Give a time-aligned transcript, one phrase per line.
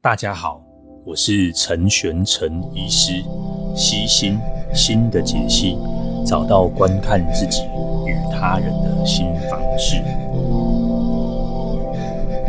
[0.00, 0.62] 大家好，
[1.04, 3.20] 我是陈玄陈医师，
[3.74, 4.38] 悉心
[4.72, 5.76] 心的解析，
[6.24, 7.62] 找到观看自己
[8.06, 9.96] 与他人的新方式。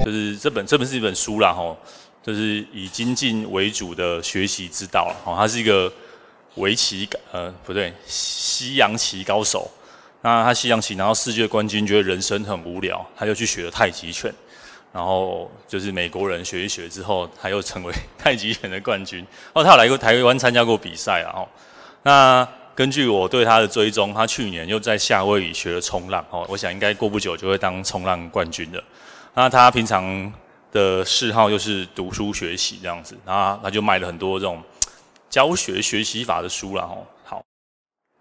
[0.06, 1.76] 就是这本这本是一本书啦，吼，
[2.22, 5.92] 就是以精进为主的学习之道，吼，他是一个
[6.58, 9.68] 围棋，呃，不对，西洋棋高手。
[10.22, 14.32] 那他西洋棋拿到世界冠军，觉得人生很无聊，他就去学了太极拳。
[14.92, 19.26] 然后就是美国人学一学之后，他又成为 太极拳的冠军。
[19.54, 21.32] 哦，他有来过台湾参加过比赛啊。
[21.36, 21.48] 哦，
[22.04, 26.26] 那根据我对他的追踪，他去年又在夏威夷学了冲浪。
[26.32, 28.84] 哦，我想应该过不久就会当冲浪冠军了。
[29.36, 30.34] 那他平常
[30.72, 34.62] 的嗜好就是读书学习这样子，然后他就卖了很多这种
[35.30, 36.82] 教学学习法的书了。
[36.82, 37.44] 哦，好，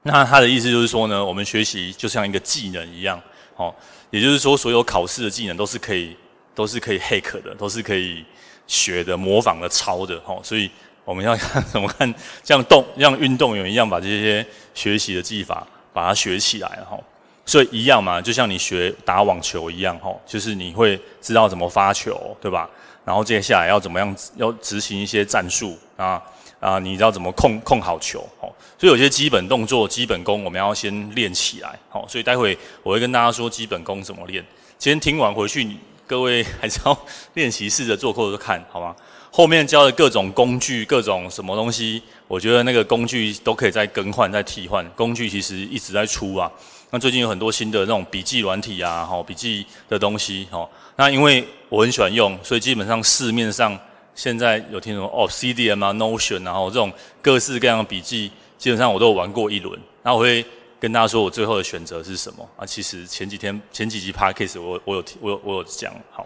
[0.03, 3.19] 那他的意思就是说呢，我们学习就像一个技能一样。
[3.57, 3.75] 哦，
[4.11, 6.17] 也就是说，所有考试的技能都是可以。
[6.59, 8.25] 都是可以 hack 的，都是可以
[8.67, 10.41] 学的、模仿的、抄的，吼！
[10.43, 10.69] 所以
[11.05, 12.13] 我们要看怎么看，
[12.43, 17.01] 像动像运动员一样，把这些学习的技法把它学起来，吼！
[17.47, 22.69] 所以一样嘛，就像你学打网球一样，吼，就是你会知道怎么发球，对吧？
[23.05, 26.21] 然后接下来要怎么样，要执行一些战术啊
[26.59, 26.81] 啊！
[26.81, 28.53] 你知道怎么控控好球，吼！
[28.77, 32.05] 所以有些基本动作、基本功，我们要先练起来，吼！
[32.09, 34.45] 所以待会我会跟大家说基本功怎么练。
[34.77, 35.65] 今天听完回去。
[36.09, 36.99] 各位还是要
[37.35, 38.97] 练习，试着做，或者看好吗？
[39.31, 44.83] 后面教的各种工具，各种什么东西，我觉得那个工具都可以再更换、再替换。
[44.97, 46.51] 工具其实一直在出啊。
[46.91, 50.67] 那最近有很多新的那种笔记软体啊，哈，笔记的东西，哈。
[50.97, 53.79] 那因为我很喜欢用，所以基本上市面上
[54.15, 59.79] 现在有听说哦，CDM 啊，Notion 啊，然后这种各式各样的笔记，基本上我都有玩过一轮。
[60.03, 60.43] 然后我会。
[60.81, 62.65] 跟大家说，我最后的选择是什么啊？
[62.65, 66.25] 其实前几天前几集 Podcast 我我有我有我有讲，好，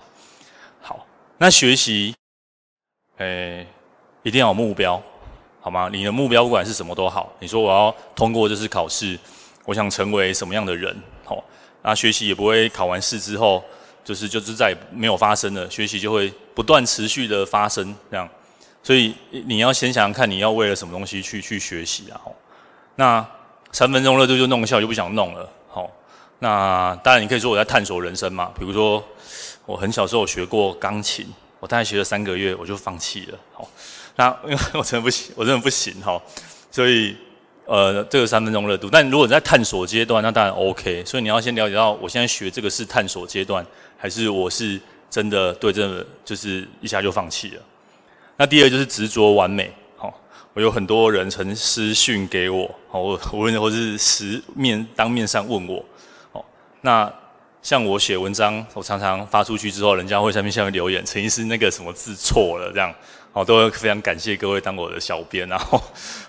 [0.82, 1.06] 好，
[1.38, 2.14] 那学习，
[3.16, 3.66] 诶、
[4.22, 5.02] 一定要有目标，
[5.58, 5.88] 好吗？
[5.90, 9.18] 你的目标不管是什么都好，你说我要通过这次考试，
[9.64, 11.42] 我想成为什么样的人，好，
[11.82, 13.64] 那学习也不会考完试之后
[14.04, 18.28] 就是就是再也没有发生了，学习就会不断持续的发生，这样，
[18.82, 22.20] 所以你要先想想看，你要为了什么东西去去学习啊？
[22.22, 22.34] 好，
[22.96, 23.26] 那。
[23.72, 25.48] 三分钟热度就弄一下，我就不想弄了。
[25.66, 25.90] 好，
[26.40, 28.52] 那当然你可以说我在探索人生嘛。
[28.54, 29.02] 比如说，
[29.64, 31.26] 我很小时候学过钢琴，
[31.58, 33.38] 我大概学了三个月，我就放弃了。
[33.54, 33.66] 好，
[34.16, 36.20] 那因为我真的不行，我真的不行哈。
[36.70, 37.16] 所以，
[37.64, 38.90] 呃，这个三分钟热度。
[38.90, 41.02] 但如果你在探索阶段，那当然 OK。
[41.06, 43.64] 所以你要先了解到，我现在学这个是探索阶段，
[43.96, 44.78] 还是我是
[45.08, 47.62] 真的对这个就是一下就放弃了。
[48.36, 49.72] 那第二就是执着完美。
[50.54, 55.82] 我有很多人曾私讯给我，好，我无论或是实面当面上问我，
[56.32, 56.44] 哦，
[56.82, 57.10] 那
[57.62, 62.94] 像我写文章，我常常发出去之后，人家会下面下面留言，曾经是那个什么字错了，这样，
[63.32, 65.82] 哦，都会非常感谢各位当我的小编，然 后，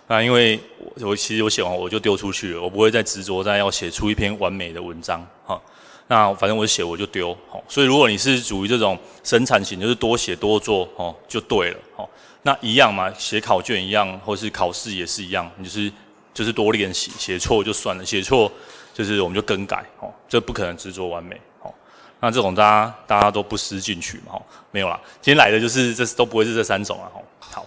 [0.07, 5.61] 那因为我我其实我写完我就丢出去了，我不会再执着在要写出一篇完美的文章，哈，
[6.07, 12.09] 那反正我写我就丢，好，所以如果你是属于这种生产型，就是多写多做，哦，就对了，好。
[12.45, 15.91] 那一样嘛，写考卷一样，或是考试也是一样，你就是
[16.33, 18.51] 就是多练习，写错就算了，写错
[18.93, 21.73] 就是我们就更改，哦，这不可能执着完美，哦，
[22.19, 27.65] 那这种大家大家都不思进取嘛，哦，没有啦，今天来的就是这都不会是这三种啊，哦，好，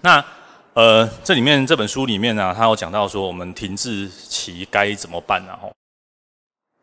[0.00, 0.24] 那
[0.72, 5.56] 呃这里面这本书里面呢，啊，他有讲到说我们停滞期该怎么办呢？
[5.62, 5.72] 哦，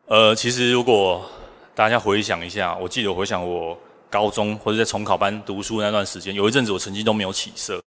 [0.06, 1.28] 呃，其实如果
[1.74, 3.78] 大家回想一下，我记得回想我。
[4.12, 7.82] 高中或者在重考班读书那段时间，有一阵子我成绩都没有起色，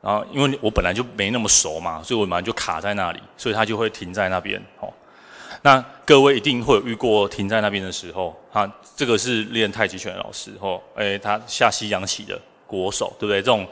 [0.00, 4.62] 然后因为我本来就没那么熟嘛，所以我马上就卡在那里，所以他就会停在那边。
[4.78, 4.88] 哦，
[5.62, 13.42] 那各位一定会有遇过停在那边的时候，啊，这个是练太极拳的老师，哦，诶，他下西洋棋的国手，对不对？
[13.42, 13.66] 这种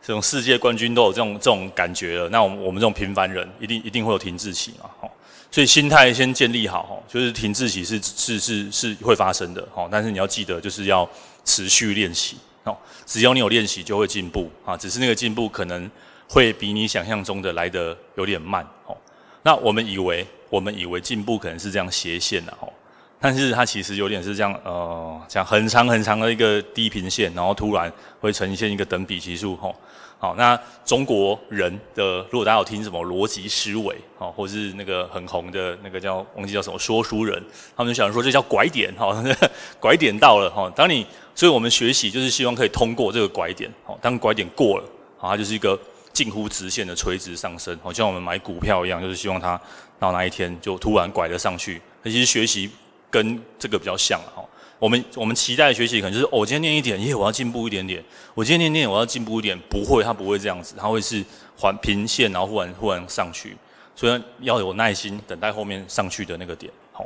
[0.00, 5.10] 这种世界冠军都有这种这种感觉了，那我们我们这种平凡人，一定一定会有停滞期嘛，哦。
[5.50, 11.08] 所以心态先建立好，就是停滞期是是是是会发生的，但是你要记得就是要
[11.44, 12.76] 持续练习哦，
[13.06, 15.90] 只要你有练习就会进步啊，只是那个进步可能
[16.28, 18.94] 会比你想象中的来得有点慢哦。
[19.42, 22.70] 那我们以为我们以为进步可能是这样斜线的哦，
[23.18, 27.90] 但是它其实有点是这样呃，这样很长很长的一个低频线，然后突然
[28.20, 29.72] 会呈现一个等比级数哈。
[30.20, 37.40] 好，那中国人的，如果大家有听什么逻辑思维，好，或是那个很红的那个叫忘记叫什么说书人，
[37.76, 39.14] 他们就想说这叫拐点，哈，
[39.78, 41.06] 拐点到了，哈，当你，
[41.36, 44.84] 所以我们学习就是希望可以通过这个拐点，好，当拐点过了，
[45.16, 45.78] 好，它就是一个
[46.12, 49.60] 近乎直线的垂直上升，好像我们买股票一样，就是希望它
[50.00, 51.80] 到那一天就突然拐了上去。
[52.02, 52.68] 其实学习
[53.08, 54.44] 跟这个比较像，哈，
[54.78, 58.02] 我们我们期待学习可能就是，我今天念一点，耶，我要进步一点点。
[58.34, 59.58] 我今天念念，我要进步一点。
[59.68, 61.24] 不会，他不会这样子，他会是
[61.56, 63.56] 环平线，然后忽然忽然上去。
[63.96, 66.72] 所以要有耐心，等待后面上去的那个点。
[66.92, 67.04] 好，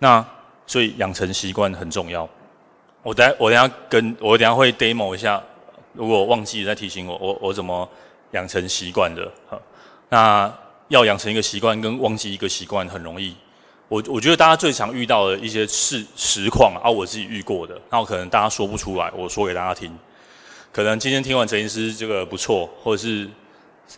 [0.00, 0.24] 那
[0.66, 2.28] 所以养成习惯很重要。
[3.04, 5.40] 我等下我等下跟我等下会 demo 一下，
[5.92, 7.88] 如果忘记再提醒我，我我怎么
[8.32, 9.30] 养成习惯的。
[9.48, 9.62] 好，
[10.08, 10.52] 那
[10.88, 13.36] 要养成一个习惯跟忘记一个习惯很容易。
[13.88, 19.96] 我我觉得大家最常遇到的一些事实况啊，我自己遇过的，那我可能大家说不出来，我说给大家听。
[20.72, 23.28] 可能今天听完陈医师这个不错，或者是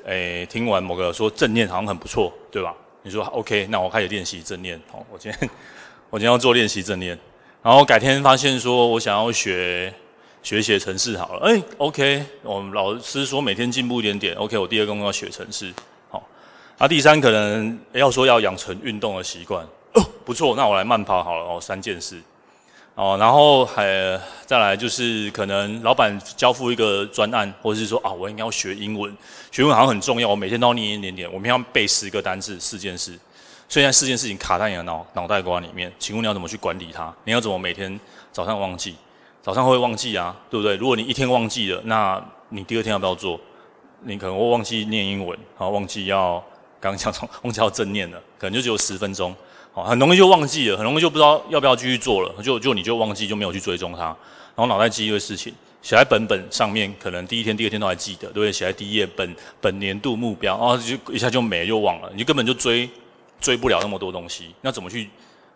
[0.04, 2.74] 诶、听完某个说正念好像很不错，对吧？
[3.02, 4.78] 你说 OK，那我开始练习正念。
[4.92, 5.50] 好，我今天
[6.10, 7.18] 我今天要做练习正念，
[7.62, 9.92] 然后改天发现说我想要学
[10.42, 15.72] 学写程式好了，哎、OK，我们老师说每天进步一点点，OK，我第二个要学程式。
[16.10, 16.22] 好，
[16.76, 19.66] 那第三可能要说要养成运动的习惯。
[20.24, 21.60] 不错，那我来慢跑好了哦。
[21.60, 22.20] 三件事，
[22.94, 29.10] 哦，然后还再来就是可能老板交付一个专案，或者是说啊，我应该要学英文，
[29.50, 33.12] 学英文好像很重要，我每天都要念一点点，我们要背十个单字，四件事，
[33.68, 37.14] 所以现在四件事情卡在你的脑脑袋瓜里面，请问你要怎么去管理它？
[37.24, 37.98] 你要怎么每天
[38.32, 38.96] 早上忘记？
[39.40, 40.76] 早上会忘记啊，对不对？
[40.76, 43.40] 如果你一天忘记了，那你第二天要不要做？
[44.02, 46.42] 你可能会忘记念英文，然后忘记要
[46.78, 49.34] 刚刚讲忘记要正念了，可能就只有十分钟。
[49.72, 54.16] 好很容易就忘记了，很容易就不知道要不要继续做了，就就你就忘记，就没有去追踪它，然
[54.56, 58.50] 后脑袋记一堆事情，写在本本上面，可能第一天、第二天都还记得，对不对？
[58.52, 62.88] 写在第一页本本年度目标，然后就一下就没了，就忘了，你就根本就追
[63.40, 64.54] 追不了那么多东西。
[64.62, 65.08] 那怎么去？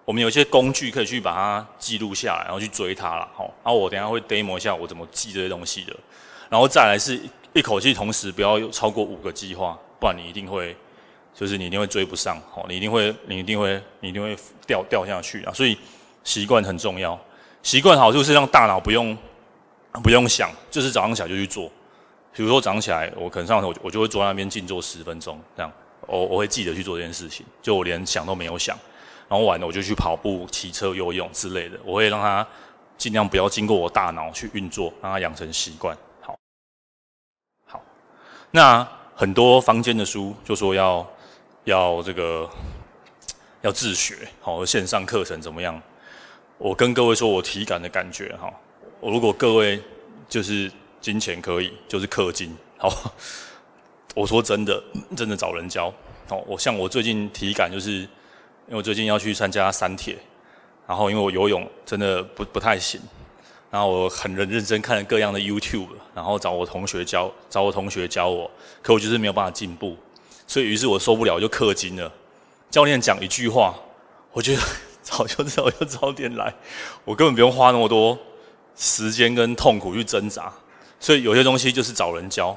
[0.04, 3.28] 我们有一些工具可以去把它记录下来，然后去追它了。
[3.34, 5.94] 好，然后我等下会 demo 一下我怎么记这些东西的。
[6.48, 7.20] 然后再来是
[7.52, 10.76] 一口气同时不要有超过五个计划，不然你一定会。
[11.34, 14.36] 就是你一定会追不上，哦，你一定会，你一定会，你一定会
[14.66, 15.52] 掉掉下去啊！
[15.52, 15.76] 所以
[16.22, 17.18] 习惯很重要，
[17.62, 19.16] 习惯好就是让大脑不用
[20.02, 21.68] 不用想，就是早上起来就去做。
[22.34, 25.72] 比如说早上起来，我可能上头我我就会坐在那边静坐十分钟，这样
[26.06, 28.78] 我我会记得去做这件事情，就我连想都没有想。
[29.28, 32.46] 然后晚了我就去跑步、骑车、游泳之类的，我会让它
[32.98, 35.96] 尽量不要经过我大脑去运作，让它养成习惯。
[36.20, 36.36] 好，
[37.66, 37.82] 好，
[38.50, 38.86] 那
[39.16, 41.04] 很多坊间的书就说要。
[41.64, 42.48] 要这个
[43.60, 45.80] 要自学，好，线上课程怎么样？
[46.58, 48.52] 我跟各位说，我体感的感觉哈。
[49.00, 49.82] 我如果各位
[50.28, 50.70] 就是
[51.00, 52.90] 金钱可以，就是氪金，好。
[54.14, 54.82] 我说真的，
[55.16, 55.90] 真的找人教。
[56.28, 58.08] 好，我像我最近体感就是，因
[58.68, 60.18] 为我最近要去参加三铁，
[60.86, 63.00] 然后因为我游泳真的不不太行，
[63.70, 68.50] 然后我很认认真看了各样的 YouTube，然后找我同学教，找我同学教我，
[68.82, 69.96] 可我就是没有办法进步。
[70.46, 72.12] 所以，于是我受不了，就氪金了。
[72.70, 73.74] 教练讲一句话，
[74.32, 74.62] 我觉得
[75.02, 76.54] 早就知道要早点来，
[77.04, 78.18] 我根本不用花那么多
[78.76, 80.52] 时间跟痛苦去挣扎。
[81.00, 82.56] 所以有些东西就是找人教。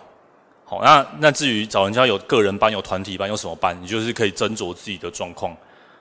[0.63, 5.55] 好，那那至于找人教，有个人班、有团体班、有什么班，你就是可以斟酌自己的状况。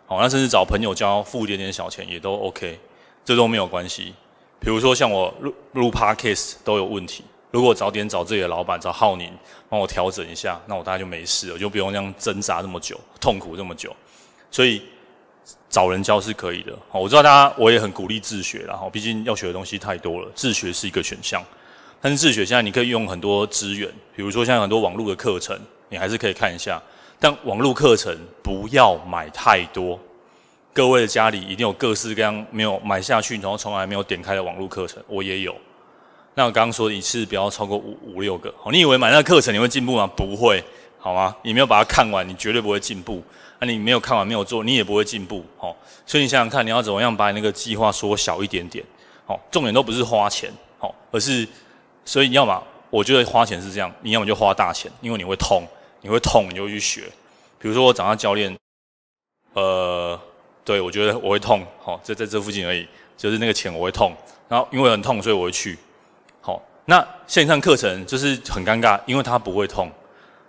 [0.07, 2.79] 好，那甚至找朋友教，付一点点小钱也都 OK，
[3.25, 4.15] 这都没有关系。
[4.61, 7.25] 比如说像我录录 Podcast 都有问题。
[7.55, 9.33] 如果早点找自己的老板，找浩宁
[9.69, 13.95] 帮我调整一下，那我大概就没事了，就不用这样挣扎那么久，痛苦这么久。
[14.51, 14.83] 所以
[15.71, 16.77] 找人教是可以的。
[16.91, 21.41] 好，我知道大家，我也很鼓励自学，然后毕竟要学的东西太多了，自学是一个选项。
[22.01, 25.57] 但是自学现在你可以用很多资源，比如说像很多网络的课程，
[25.89, 26.83] 你还是可以看一下。
[27.21, 29.97] 但网络课程不要买太多。
[30.73, 35.55] 各位的家里一定有各式各样没有买下去，然后从来没有点开的网络课程，我也有。
[36.35, 40.07] 那我刚刚说一次不要超过五五六个，哦，你以为买那个课程你会进步吗？
[40.17, 40.63] 不会，
[40.99, 41.35] 好吗？
[41.43, 43.23] 你没有把它看完，你绝对不会进步。
[43.61, 45.75] 那你没有看完，没有做，你也不会进步，哦。
[46.05, 48.85] 所以你想想看，你要怎么样把你那个计划缩小一点点，
[49.27, 51.47] 哦，重点都不是花钱，哦，而是，
[52.05, 52.61] 所以你要么，
[52.91, 55.65] 我觉得花钱是这样，你要么就花大钱，因为你会痛，
[56.01, 57.03] 你会痛，你就去学。
[57.61, 58.55] 比如说我找他教练，
[59.53, 60.21] 呃，
[60.65, 62.87] 对，我觉得我会痛，好，在在这附近而已，
[63.17, 64.13] 就是那个钱我会痛，
[64.49, 65.79] 然后因为很痛，所以我会去。
[66.87, 69.91] 那线上课程就是很尴尬，因为他不会痛。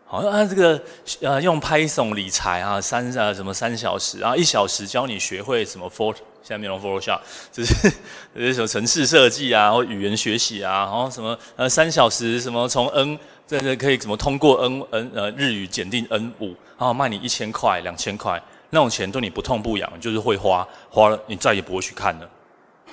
[0.08, 0.80] 好啊，这个
[1.22, 7.20] 呃用 Python 理财啊，三啊什么三小时啊，一小时教你学会什么 Photoshop，现在没有 Photoshop，
[7.51, 7.92] 就是
[8.36, 22.30] 呃什么城市设计啊，或语言学习啊，然后什么呃三小时什么从 N 这这可以怎么通过 N N 呃日语检定 N 五，然后卖你一千块两千块，那种钱对你不痛不痒，就是会花花了你再也不会去看了。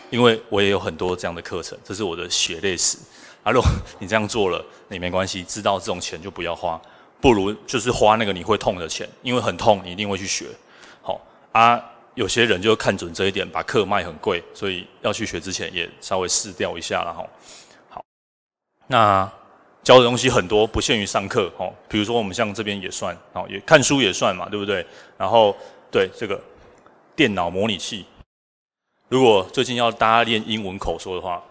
[0.09, 2.97] 因为我也有很多这样的课程，这是我的血泪史。
[3.43, 6.81] 啊，如果 你这样做了，你没关系，知道这种钱就不要花，
[7.21, 10.47] 不如就是花那个你会痛的钱，因为很痛，你一定会去学。
[11.03, 11.21] 好
[11.53, 11.83] 啊，
[12.15, 17.27] 有些人就看准这一点，把课卖很贵，所以要去学之前也稍微试掉一下了哈。
[17.89, 18.05] 好，
[18.87, 19.31] 那
[19.83, 21.73] 教的东西很多，不限于上课哦。
[21.89, 24.87] 比如说我们像这边也算哦，也看书也算嘛，对不对？
[25.19, 25.57] 然后
[25.91, 26.41] 对这个
[27.17, 28.07] 电脑模拟器，
[29.09, 31.43] 如果最近要大家练英文口说的话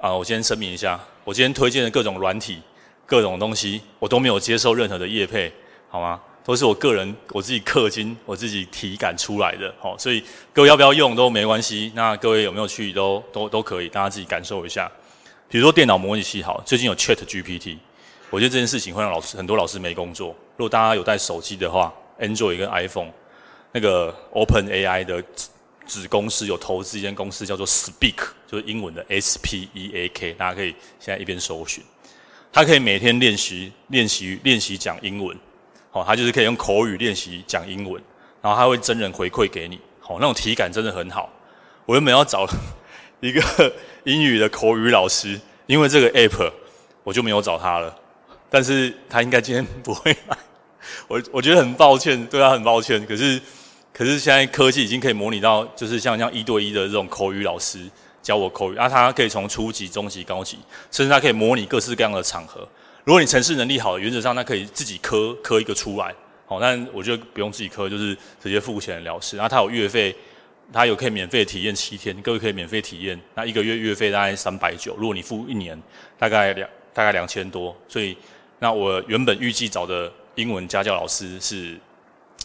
[0.00, 2.62] 啊，我先声明一下，我今天推荐的各种软体、
[3.04, 5.52] 各种东西，我都没有接受任何的业配，
[5.88, 6.20] 好吗？
[6.44, 11.90] 都是我个人我自己氪金，我自己体感出来的，好，所以各位要不要用都没关系。
[11.96, 14.88] 那各位有没有去都都都可以，大家自己感受一下。
[15.48, 17.76] 比如说电脑模拟器，好，最近有 Chat GPT，
[18.30, 20.28] 我觉得这件事情会让老师很多老师没工作。
[20.56, 23.10] 如果大家有带手机的话，Android 跟 iPhone，
[23.72, 25.20] 那个 Open AI 的
[25.86, 28.16] 子公司有投资一间公司叫做 Speak，
[28.46, 31.82] 就是英文的 S P E A K，大家可以现在一边搜寻，
[32.52, 35.36] 它可以每天练习练习练习讲英文。
[35.92, 38.02] 哦，他就是可以用口语练习讲英文，
[38.42, 41.32] 然后他会真人回馈给你，好，那种体感真的很好。
[41.86, 42.46] 我原本要找
[43.20, 43.72] 一个
[44.04, 46.52] 英语的口语老师，因为这个 app
[47.02, 47.98] 我就没有找他了。
[48.50, 50.36] 但是他应该今天不会来，
[51.08, 53.06] 我我觉得很抱歉，对他很抱歉。
[53.06, 53.40] 可是
[53.96, 57.78] 可是现在科技已经可以模拟到，就是像像一对一的这种口语老师
[58.22, 60.58] 教我口语，啊，他可以从初级、中级、高级，
[60.90, 62.68] 甚至他可以模拟各式各样的场合。
[63.04, 69.38] 如果你城市能力好，原则上他可以自己刻刻一个出来，好，但我觉得不用自己刻，就是直接付钱了事。
[69.38, 70.14] 然后他有月费，
[70.70, 73.18] 他有可以免费体验七天，各位可以免费体验。
[73.34, 75.80] 那一个月月费大概三百九，如果你付一年，
[76.18, 77.74] 大概两大概两千多。
[77.88, 78.14] 所以，
[78.58, 81.78] 那我原本预计找的英文家教老师是，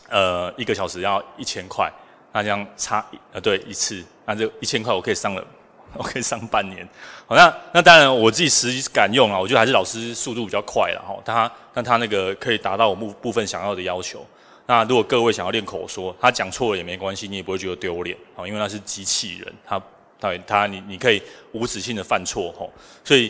[0.10, 1.92] 呃，一个小时要一千块，
[2.32, 5.46] 那这样差呃对一次，那这一千块我可以上了。
[5.94, 6.88] 我可以上半年，
[7.28, 14.26] 好，那那当然我自己实际敢用啊，我觉得还是老师速度比较快了哈，他但他那个可以达到我部部分想要的要求。
[14.68, 19.82] 那如果各位想要练口说，他讲错了也没关系，你也不会觉得丢脸啊，因为那是机器人，他
[20.18, 21.22] 他他你你可以
[21.52, 22.66] 无止境的犯错哈，
[23.04, 23.30] 所以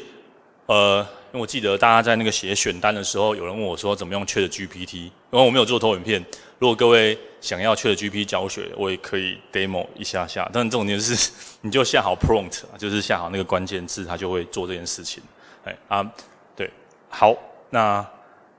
[0.67, 6.23] 呃，因为我记得大家在那个写选单的时候，有人问我说怎么用 ChatGPT，因为我没有做投影片。
[6.59, 10.49] 如果各位想要 ChatGPT 教学，我也可以 demo 一下下。
[10.51, 15.23] 但重点是，你就下好 prompt，就是下好那个关键字，它就会做这件事情。
[15.63, 16.05] 哎啊，
[16.53, 16.69] 对，
[17.07, 17.33] 好，
[17.69, 18.05] 那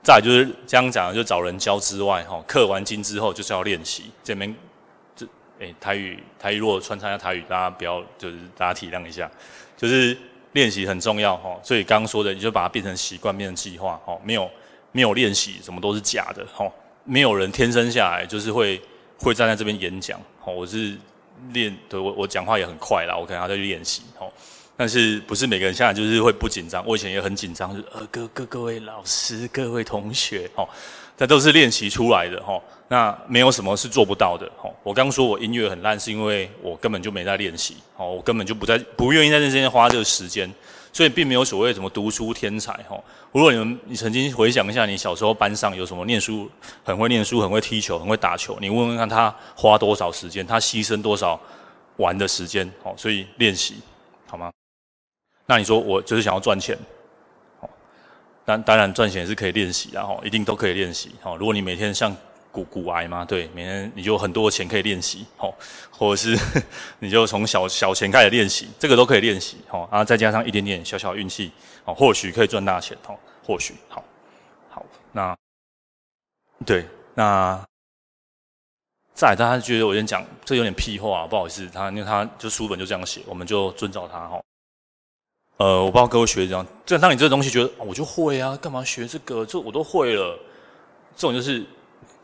[0.03, 4.11] 再来就是这样讲，就找人教之外，哈，氪完金之后就是要练习。
[4.25, 4.53] 这边
[5.15, 5.27] 这
[5.61, 9.31] 哎台语台语，如果穿插下台语，大家不要就是大家体谅一下，
[9.77, 10.17] 就是
[10.53, 11.59] 练习很重要哈。
[11.63, 14.01] 所以刚刚说的，你就把它变成习惯，变成计划。
[14.07, 14.51] 哦，没有
[14.93, 16.47] 没有练习，什么都是假的。
[16.57, 16.73] 哦。
[17.05, 18.81] 没有人天生下来就是会
[19.19, 20.97] 会站在这边演讲，哦，我是
[21.51, 24.33] 练，对我我讲话也很快啦，我可能还在练习，哦，
[24.77, 30.69] 但是不是每个人下来就是会不紧张，我以前也很紧张，就是呃各各各位老师、各位同学，哦，
[31.23, 40.53] 这都是练习出来的，哦，那没有什么是做不到的，哦，我刚说我音乐很烂，是因为我根本就没在练习，哦，我根本就不在不愿意在这边花这个时间。
[40.93, 43.01] 所以并没有所谓什么读书天才哈。
[43.31, 46.51] 如果你们你曾经回想一下，你小时候班上有什么念书
[46.83, 51.41] 很会念书、很会踢球、很会打球，你问问看他花多少时间，他牺牲多少
[51.99, 52.93] 玩的时间哦。
[52.97, 53.77] 所以练习
[54.27, 54.51] 好吗？
[55.47, 56.77] 那你说我就是想要赚钱，
[58.45, 61.35] 当当然赚钱也是可以练习的哈，一定都可以练习哈。
[61.37, 62.15] 如果你每天像。
[62.53, 63.25] 股股癌嘛？
[63.25, 65.51] 对，每天你就很多钱可以练习，哈，
[65.91, 66.39] 或者是
[67.01, 71.51] 你就从小小钱开始练习，这个都可以练习，哈，然后再加上一点点小小运气，
[71.87, 74.05] 哦，或许可以赚大钱，哈，或许，好，
[74.69, 75.35] 好，那，
[76.67, 77.59] 对，那，
[79.15, 84.39] 再来大家觉得我先讲，这有点屁话，不好意思，他因为他就书本就这样写，我们就遵照他，哈，
[85.63, 89.47] 呃，我不知道各位学这样，这当你这个东西觉得我就会啊，干嘛学这个？
[89.47, 90.37] 这我都会了，
[91.17, 91.65] 这种就是。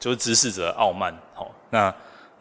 [0.00, 1.92] 就是知识者傲慢，好，那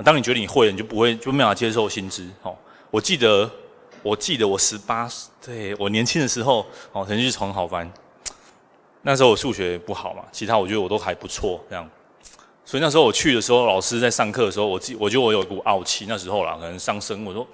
[0.06, 2.56] 当你觉得你会了，你就不会就没法接受新知，好。
[2.92, 3.50] 我记得，
[4.04, 7.92] 我记得我十八岁，我年轻的时候，哦，曾经去重考班，
[9.02, 11.90] 那时候我数学不好嘛，其他我觉得我都还不错，这样。
[12.64, 17.48] 所以那时候我去的时候，老师在上课的时候，我记，我觉得我有一股傲气，那时候啦，可能上生物，我说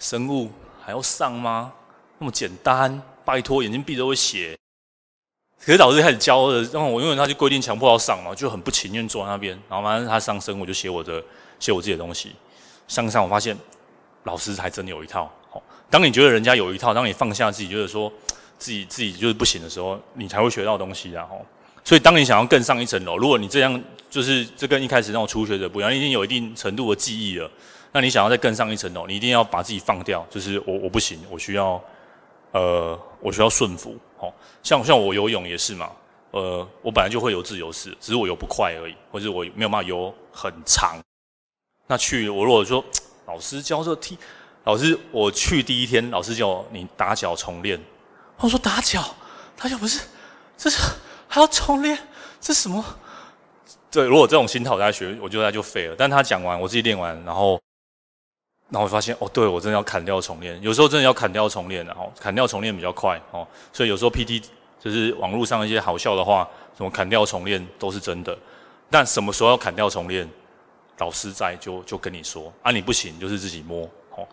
[0.00, 0.50] 生物
[0.84, 1.72] 还要上吗？
[2.18, 4.56] 那么简单，拜托，眼睛闭着会写。
[5.64, 9.58] 可是老师开始教的，然后我因为他就规定强迫要上嘛，就很不情愿坐在那边。
[9.68, 11.22] 然后反正他上身，我就写我的
[11.58, 12.32] 写我自己的东西。
[12.86, 13.56] 上上我发现
[14.24, 15.32] 老师还真有一套。
[15.48, 18.12] 好，当你觉得人家有一套，当你放下自己觉得说
[18.58, 21.26] 自己自己就是不行的时候，你才会学到东西啊。
[21.30, 21.44] 吼，
[21.82, 27.50] 所以当你想要更上一层楼，如果你这样就是这跟一开始那种初学者不一样，你已经有一定程度的记忆了，
[27.92, 31.82] 那你想要再更上一层楼，你一定要把自己放掉，就是我我不行，我需要。
[32.54, 34.32] 呃，我需要顺服，哦，
[34.62, 35.90] 像像我游泳也是嘛，
[36.30, 40.96] 呃，我本来就会游自由式，只是我游不快而已，或者我没有办法游很长。
[41.88, 42.82] 那去我如果说
[43.26, 44.16] 老师教这踢，
[44.62, 47.78] 老师我去第一天，老师叫我你打脚重练。
[48.38, 49.02] 我说打脚，
[49.56, 50.00] 打脚不是，
[50.56, 50.80] 这是
[51.26, 51.98] 还要重练，
[52.40, 52.84] 这什么？
[53.90, 55.96] 对，如果这种心态我在学，我觉得就废了。
[55.98, 57.60] 但他讲完，我自己练完，然后，
[58.74, 63.46] 然后发现哦，对我真的要砍掉重练，有时候真的要砍掉重练，然后砍掉重练比较快哦。
[63.72, 64.42] 所以有时候 PT
[64.80, 68.36] 就是网络上一些好笑的话，什么砍掉重练都是真的。
[68.90, 70.28] 但什么时候要砍掉重练？
[70.98, 74.26] 老师在就就跟你说啊，你不行就是自己摸哦。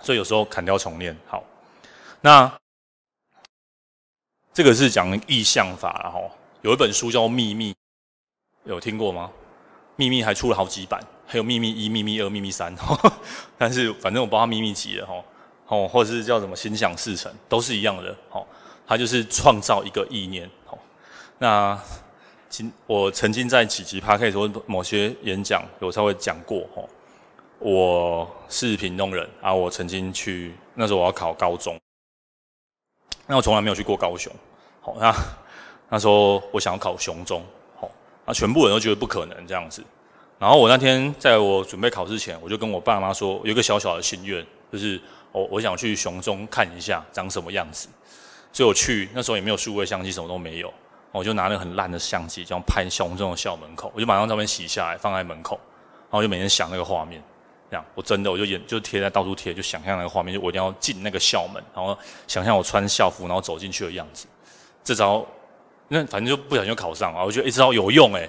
[0.00, 1.44] 所以有时候砍掉重练好。
[2.22, 2.50] 那
[4.54, 6.30] 这个是讲意象法，然后
[6.62, 7.72] 有一本书叫《秘密》，
[8.64, 9.30] 有听过吗？
[9.96, 10.98] 《秘密》还出了好几版，
[11.32, 12.76] 还有《秘密一》《秘密二》《秘密三》，
[13.56, 15.14] 但是反正我不知道秘密几了哈。
[15.68, 18.14] 哦，或者是叫什么心想事成，都是一样的。
[18.30, 18.46] 哦，
[18.86, 20.50] 它就是创造一个意念。
[21.38, 21.78] 那。
[22.86, 26.86] 我曾经在几集 Podcast 或某些演讲有稍微讲过吼，
[27.58, 31.80] 我是屏东人啊，我曾经去那时候我要考高中，
[33.26, 34.30] 那我从来没有去过高雄，
[34.82, 35.14] 好，那
[35.88, 37.42] 那时候我想要考雄中，
[37.80, 37.90] 好，
[38.26, 39.82] 那全部人都觉得不可能这样子，
[40.42, 47.88] 然后我那天在我准备考试前，我就跟我爸妈说，有一个小小的心愿，就是我我想去雄中看一下长什么样子，
[48.52, 50.74] 所以我去那时候也没有数位相机，什么都没有。
[51.12, 55.54] 我就拿那个很烂的相机，这样拍雄中的校门口，我就把那张照片洗下来放在门口，
[56.10, 57.22] 然后就每天想那个画面，
[57.70, 61.96] 这样我真的我就演就贴在到处贴，就想象那个画面，就我一定要进那个校门，然后
[62.26, 64.26] 想象我穿校服，然后走进去的样子。
[64.82, 65.24] 这招
[65.86, 68.28] 那反正就不小心就考上啊，我觉得一招有用诶，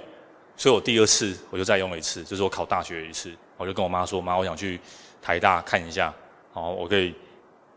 [0.55, 4.79] 所以我第二次我就再用了一次，就是我考大学一次，我就跟我妈说，妈，我想去
[5.21, 6.13] 台大看一下，
[6.53, 7.13] 然后我可以。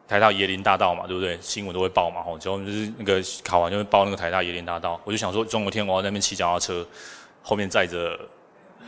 [0.09, 1.37] 台大椰林大道嘛，对不对？
[1.41, 5.01] 新闻都会报嘛，吼，就是那个考完就会报那个台大椰林大道。
[5.03, 6.87] 我就想说，中国天我要在那边骑脚踏车，
[7.43, 8.17] 后面载着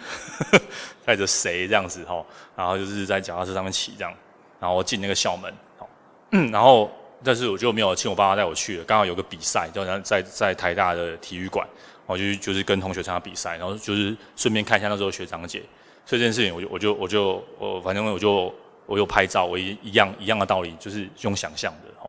[1.04, 4.14] 载着谁这样子，吼，然后就是在脚踏车上面骑这样，
[4.61, 5.88] 然后进那个校门，好，
[6.52, 6.88] 然后
[7.25, 11.66] 但是我就没有请我爸爸带我去了，刚好有个比赛，就在在在台大的体育馆，
[12.09, 15.63] 我就就是跟同学参加比赛，然后就是顺便看一下那时候学长姐，
[16.04, 18.52] 所以这件事情我就我就我就我反正我就。
[18.89, 22.09] 我有拍照，我一一样一样的道理，就是用想象的。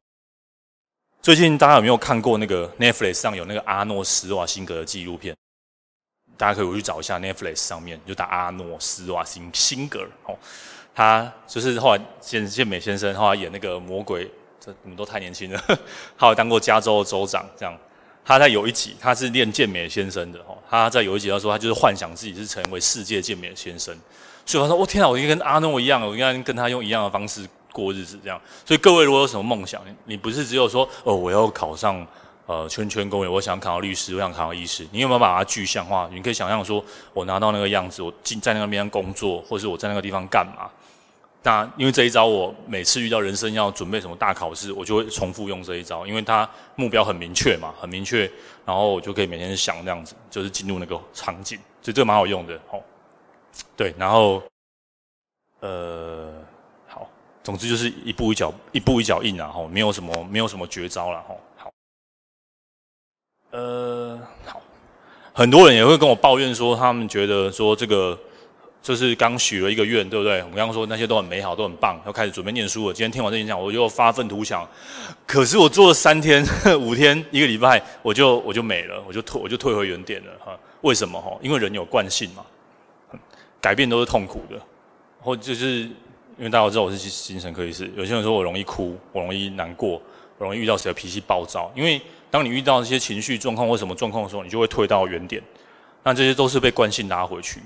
[1.22, 5.36] 最近大家有没有看过那个 Netflix 上有那个阿诺斯瓦辛格的纪录片？
[6.38, 10.34] 大家可以回去找一下 Netflix 上面，就打阿诺斯瓦辛辛格哦。
[10.96, 15.62] 他就是后来健健美先生，后来演那个魔鬼，这你们都太年轻了。
[16.16, 17.78] 后来当过加州的州长，这样。
[18.30, 20.56] 他在有一集，他是练健美先生的哦。
[20.70, 23.92] 他在有一集他说，他就是幻想自己是成为世界健美先生。
[24.46, 28.40] 所以他说：“我天啊，我应该跟阿诺一样，我应该跟他用一样的方式过日子，这样。
[28.64, 32.06] 所以各位如果有什么梦想，你不是只有说哦，我要考上
[32.46, 36.08] 呃圈圈公园，我想考到律师，我想考到医师，你有没有把它具象化？
[36.14, 40.70] 你可以想象说，我拿到那个样子，我进在那个边工作，或是我在那个地方干嘛？
[41.42, 48.30] 那因为这一招，我每次遇到人生要准备什么大考试，我就会重复用这一招，因为它目标很明确嘛，很明确，
[48.66, 52.82] 然后我就可以每天想那样子，就是进入那个场景，所以这个蛮好用的，哦。”
[53.76, 54.42] 对，然后，
[55.60, 56.32] 呃，
[56.88, 57.10] 好，
[57.44, 61.74] 总之就是一步一脚，一步一脚印啊，吼，没有什么，没有什么绝招了，吼，好，
[63.52, 64.62] 呃，好，
[65.34, 68.18] 很多人也会跟我抱怨说，他们觉得说这个
[68.90, 70.40] 就是刚许了一个愿，对不对？
[70.40, 72.94] 我们刚刚说那些都很美好，都很棒，要开始准备念书了。
[72.94, 74.68] 今天听完这演讲，我就发愤图强，
[75.28, 76.44] 可是我做了三天、
[76.82, 81.22] 五天、一个礼拜，我就我就没了，我就退，我就退回原点了，哈，为什么？
[81.22, 82.44] 哈，因为人有惯性嘛。
[83.62, 84.60] 改变都是痛苦的，
[85.22, 90.02] 或就是因为大家知道我是精神科医师，有些人说我容易哭，我容易难过，
[90.40, 91.72] 我容易遇到谁的脾气暴躁。
[91.76, 95.40] 因为当你遇到这些情绪状况或什么状况的时候，你就会退到原点。
[96.02, 97.60] 那这些都是被惯性拉回去。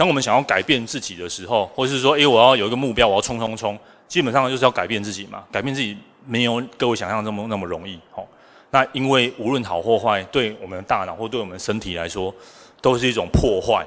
[0.00, 5.44] 当我们想要改变自己的时候，或是说，诶、我要有一个目标，我要冲冲冲，基本上就是要改变自己嘛。
[5.52, 8.00] 改变自己没有各位想象那么那么容易。
[8.10, 8.26] 吼，
[8.70, 12.34] 那因为无论好或坏，对我们的大脑或对我们身体来说，
[12.80, 13.86] 都是一种破坏。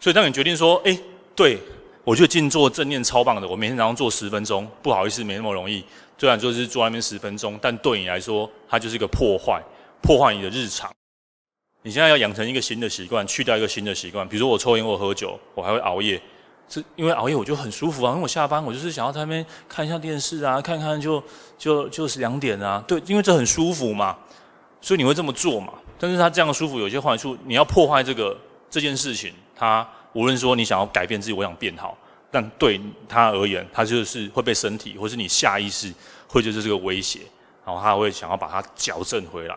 [0.00, 0.98] 所以，当你决定说：“诶，
[1.36, 1.58] 对，
[2.04, 4.66] 我就静坐正念超棒的，我每天早上做十分钟。
[4.82, 5.84] 不好意思，没那么容易。
[6.16, 9.62] 虽然说是坐那边十分钟，但对你来说，它就是一个破坏，
[10.00, 10.90] 破坏你的日常。
[11.86, 14.26] 你现在要养成一个新的习惯，去掉一个新的习惯。
[14.26, 16.18] 比如说，我抽烟，我喝酒，我还会熬夜，
[16.66, 18.12] 是因为熬夜我就很舒服啊。
[18.12, 21.22] 因为我下班，我就是想要在那边看一下电视啊，看看就
[21.58, 22.82] 就就是两点啊。
[22.88, 24.16] 对，因为这很舒服嘛，
[24.80, 25.74] 所以你会这么做嘛。
[25.98, 28.34] 但是他这样舒服有些坏处，你要破坏这个
[28.70, 31.98] 这件事情。”他无论说你想要改变自己，我想变好，
[32.30, 35.92] 但对他而言，他就是会被身体或是你下意识
[36.26, 37.20] 会觉得这个威胁，
[37.66, 39.54] 然后他会想要把它矫正回来。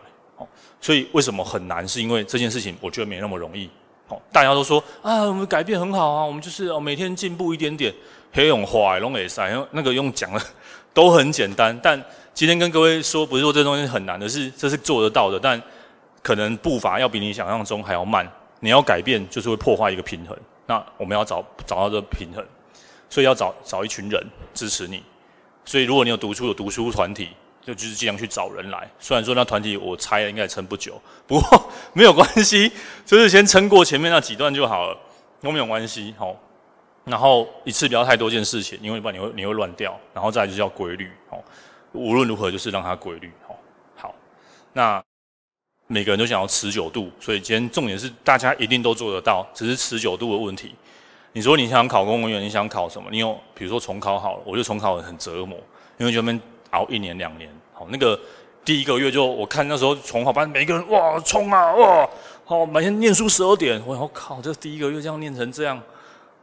[0.80, 1.86] 所以为什么很难？
[1.86, 3.68] 是因为这件事情我觉得没那么容易。
[4.08, 7.94] 哦，大家都说啊，我们改变很好啊，我们就是哦每天进步一点点。
[8.30, 10.40] 黑用花龙也塞，那个用讲的
[10.92, 11.78] 都很简单。
[11.82, 11.98] 但
[12.34, 15.60] 今天跟各位说，不是说这东西很难的，是这是做得到的，但
[16.22, 18.30] 可能步伐要比你想象中还要慢。
[18.60, 20.36] 你要改变，就是会破坏一个平衡。
[20.66, 22.44] 那我们要找找到这个平衡，
[23.08, 25.02] 所以要找找一群人支持你。
[25.64, 27.28] 所以如果你有读书有读书团体，
[27.68, 28.90] 就就是尽量去找人来。
[28.98, 32.72] 虽然说那团体我猜应该撑不久，不过 没有关系，
[33.04, 34.96] 就是先撑过前面那几段就好了，
[35.42, 36.14] 都没有关系。
[36.18, 36.34] 好，
[37.04, 39.94] 然后一次不要太多件事情，因为不然你会你会乱掉。
[40.14, 41.10] 然后再就是要规律。
[41.28, 41.44] 好，
[41.92, 43.30] 无论如何就是让它规律。
[43.46, 43.56] 好，
[43.96, 44.14] 好，
[44.72, 45.02] 那。
[45.90, 50.74] 每个人都想要持久度，所以今天重点是大家一定都做得到，只是持久度的问题。
[51.32, 53.08] 你说你想考公务员，你想考什么？
[53.10, 55.58] 你有比如说重考好了，我就重考很折磨，
[55.96, 57.50] 因为就那边熬一年两年。
[57.72, 58.18] 好，那个
[58.64, 62.08] 第一个月就我看那时候重考班每个人哇冲啊哇，
[62.44, 65.80] 好每天念书十二点，我我靠，这第一个月这样念成这样，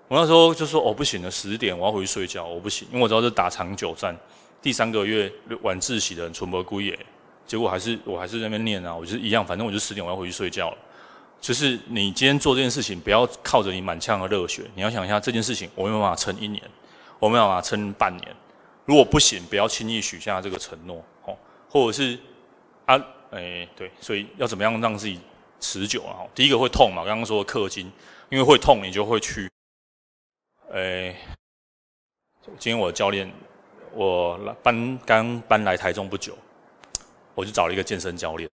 [0.08, 4.16] 我那时候就说哦不行了，十点我要回去睡觉，我不行，因为我知道是打长久战。
[4.62, 7.00] 第三个月晚自习的人全部归耶。
[7.46, 10.78] 结果还是我还是在那边念啊，我就是一样，反正我就十点我要回去睡觉了。
[11.40, 16.64] 就是你今天做这件事情，不要靠着你满腔的热血，你要想一下这件事情，我没有办法撑一年，
[17.20, 18.36] 我没有办法撑半年。
[18.86, 21.38] 如果不行，不要轻易许下这个承诺，哦，
[21.70, 22.18] 或者是
[22.86, 22.96] 啊，
[23.32, 25.20] 哎，对，所以要怎么样让自己
[25.60, 26.24] 持久啊？
[26.34, 27.92] 第一个会痛嘛，刚刚说的氪金，
[28.30, 29.50] 因为会痛，你就会去。
[30.72, 31.16] 哎，
[32.60, 33.32] 今天我的教练，
[33.94, 36.38] 我搬刚搬来台中不久。
[37.34, 38.50] 我就找了一个健身教练，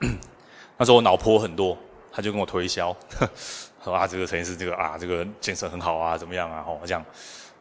[0.76, 1.74] 那时候我脑波很多，
[2.12, 2.94] 他就跟我推销，
[3.82, 6.62] 说啊，这个陈医师，这个啊，这个健身很好啊，怎么样啊？
[6.62, 7.02] 吼，这样，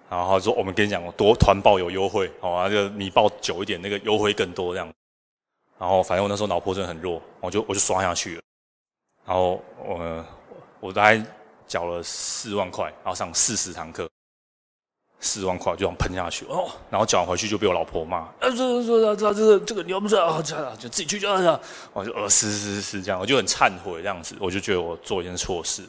[0.10, 4.91] 然后说我们跟你讲，多团报有优惠，好啊，就你报久一点，那个优惠更多这样。
[5.80, 8.41] 然后反正我那时候脑波真的很弱，我就我就刷下去了。
[9.26, 10.26] 然后我
[10.80, 11.24] 我大概
[11.67, 14.08] 缴了四万块，然后上四十堂课。
[15.20, 21.60] 四万块就这样喷下去哦，然后讲回去就被我老婆骂，啊，这这这这这个这个你要不知道，这样就自己去就这样，
[21.91, 25.82] 我就呃是是是这样，我就很忏悔这样子，我就觉得我做一件错事，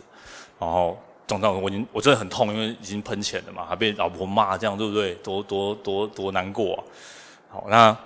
[0.59, 5.15] 然后总之我已经我真的很痛，因为已经喷钱了嘛，还被老婆骂这样对不对？
[5.17, 6.81] 多多多多难过啊！
[7.51, 7.97] 好，那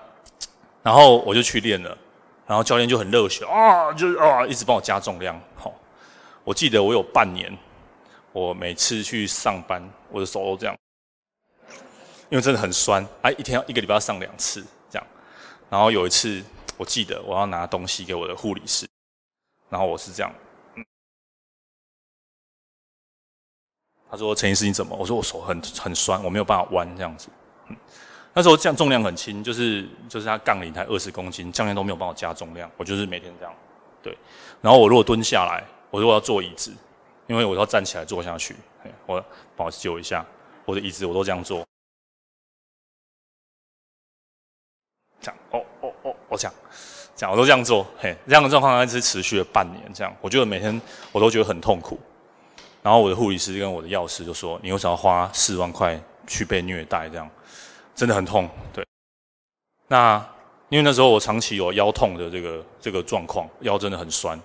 [0.82, 1.96] 然后我就去练了，
[2.46, 5.40] 然后教练就很热血啊，就啊一直帮我加重量。
[5.54, 5.72] 好，
[6.42, 7.56] 我记得我有半年，
[8.32, 9.80] 我每次去上班，
[10.10, 10.76] 我的手都这样。
[12.28, 15.06] 因为真的很酸，哎，一天要一个礼拜要上两次这样。
[15.70, 16.42] 然后有一次，
[16.76, 18.88] 我记得我要拿东西给我的护理师，
[19.68, 20.32] 然后我是这样，
[24.12, 27.30] 他说：“陈医师你怎么？”我说：“我手很很酸，我没有办法弯这样子。”，
[28.34, 33.54] 那时候这样重量很轻，就是就是他杠铃才二十公斤，教练都没有帮我加重量，我就是每天这样。
[34.02, 34.14] 对，
[34.60, 36.74] 然后我如果蹲下来，我如果要坐椅子，
[37.26, 38.54] 因为我要站起来坐下去，
[39.06, 39.24] 我
[39.56, 40.22] 帮我救一下
[40.66, 41.64] 我的椅子，我都这样做。
[45.22, 46.54] 这样哦哦哦，我这样，
[47.16, 50.78] 这样我都这样做，嘿，这样的状况一直持续了半年，这样，我觉得每天
[51.12, 51.98] 我都觉得很痛苦。
[52.82, 57.08] 然后我的护理师跟我的药师就说：“你为什么要花四万块去被虐待？
[57.08, 57.30] 这样
[57.94, 58.84] 真的很痛。”对。
[59.88, 60.16] 那
[60.68, 64.38] 因为那时候我长期有腰痛的这个这个状况，腰真的很酸，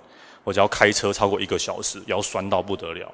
[0.43, 3.12] 我只要开车超过一个小时，腰酸到不得了。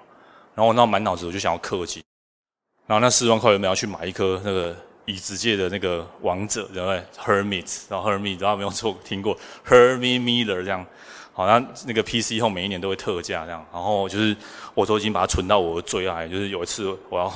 [0.53, 2.03] 然后我那满脑子我就想要氪金，
[2.85, 4.75] 然后那四万块有没有要去买一颗那个？
[5.05, 10.85] 椅子界的那个王者，对不对？Hermit，然后 Hermit，然后没有错，听过 Hermit Miller 这样，
[11.33, 14.35] 好像那个 PC 后每一年都会特价这样，然后就是
[14.73, 17.33] 我都已经把它存到我的最爱，就是有一次我要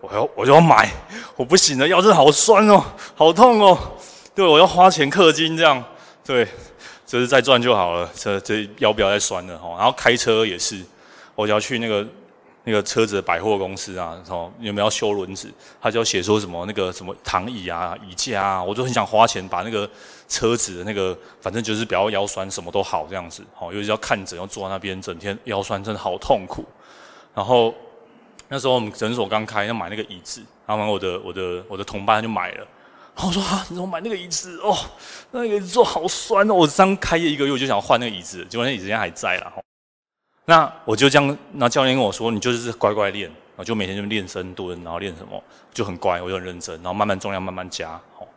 [0.00, 0.90] 我要我就要买，
[1.36, 2.82] 我不行了，腰真的好酸哦，
[3.14, 3.78] 好痛哦，
[4.34, 5.84] 对，我要花钱氪金这样，
[6.24, 6.46] 对，
[7.06, 10.82] 就是再赚就好了，这这腰不要再酸了哈，然后开车也是，
[11.34, 12.06] 我就要去那个。
[12.68, 15.48] 那个车子的百货公司啊，哦，有没有要修轮子？
[15.80, 19.88] 他就要写说什么那个什么躺椅啊、椅架啊，我就很想花钱把那个
[20.28, 23.42] 车子的那个，反正就是不要腰酸，什么都好这样子。
[23.54, 26.64] 好，尤其要看诊，要坐在那边，整天腰酸，真的好痛苦。
[27.34, 27.74] 然后
[28.48, 32.66] 那时候我们诊所刚开，要买那个椅子，然后我的我的我的同伴就买了。
[33.14, 34.58] 然后我说啊，你怎么买那个椅子？
[34.62, 34.76] 哦，
[35.30, 36.54] 那个椅子坐好酸哦！
[36.54, 39.52] 我刚开业一个月，我就想换那个椅子，结果那椅子现在还在了。
[40.44, 48.28] 那我就这样，那教练跟我说，你就是乖乖练，我就每天就练深蹲，然后练什么，就很乖，我就很认真，然后慢慢重量慢慢加，好。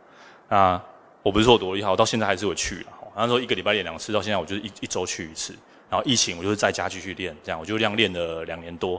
[0.48, 0.80] 那
[1.22, 3.12] 我不是说我多厉害，我到现在还是会去了，好。
[3.14, 5.54] 然后说一个礼拜练两次，到现在我就是一一周去一次。
[5.88, 8.92] 然后疫情我就是在家继续练，这样我就这样练了两年多。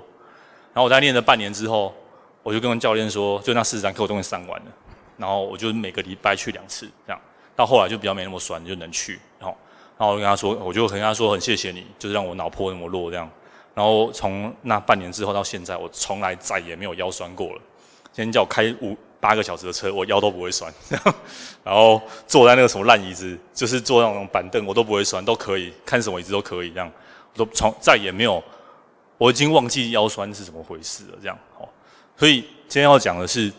[0.73, 1.93] 然后我在练了半年之后，
[2.43, 4.71] 我就跟教练说，就那四十堂课我都给上完了。
[5.17, 7.21] 然后我就每个礼拜去两次，这样。
[7.55, 9.57] 到后来就比较没那么酸，就能去，然后。
[9.97, 13.29] 然后我跟他说，我就跟他说很谢谢你，就是让我脑破那么弱这样。
[13.75, 17.61] 然后从那半年之后到现在，我从来再也没有腰酸过了。
[18.11, 20.73] 今天叫我开五八个小时的车，我腰都不会酸。
[21.63, 26.91] 然后坐在那个什么烂椅子，就是坐那种板凳，我都不会酸，都可以看什么椅子都可以这样，
[27.33, 28.43] 我都从再也没有，
[29.17, 31.17] 我已经忘记腰酸是怎么回事了。
[31.21, 31.69] 这样哦，
[32.17, 33.53] 所以今天要讲的是，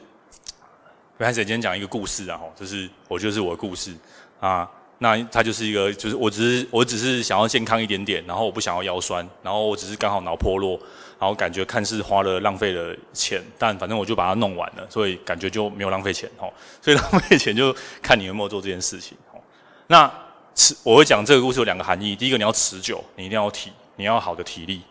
[1.18, 3.94] 开始今天讲一个故事啊，就是我就是我的故事
[4.40, 4.68] 啊。
[5.02, 10.78] 那他就是一个，就是我只是我只是想要健康一点点，然后我不想要腰酸，然后我只是刚好脑破落，
[11.18, 16.48] 然后感觉看似花了浪费了钱，但反正我就把它弄完了，所以感觉就没有浪费钱哦。
[16.80, 19.40] 所以浪费钱就看你有没有做这件事情哦。
[19.88, 20.08] 那
[20.54, 24.82] 持我会讲这个故事有两个含义，第一个你要持久，你一定要体，你要好的体力。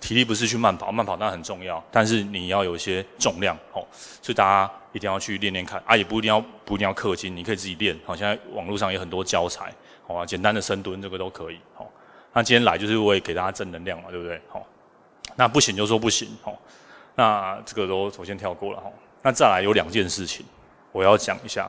[0.00, 3.86] 体力不是去慢跑，慢跑当然很重要，但是你要有一些重量哦，
[4.22, 7.96] 所以大家一定要去练练看啊，也不一定要不一定要氪金，你可以自己练。
[8.06, 9.72] 好，现在网络上有很多教材，
[10.06, 11.60] 好啊，简单的深蹲这个都可以。
[11.74, 11.86] 好，
[12.32, 14.40] 那今天来就是为给大家正能量嘛，对不对？
[14.48, 14.66] 好，
[15.36, 16.34] 那不行就说不行。
[16.42, 16.58] 好，
[17.14, 18.90] 那这个都首先跳过了哈。
[19.22, 20.46] 那再来有两件事情
[20.92, 21.68] 我要讲一下，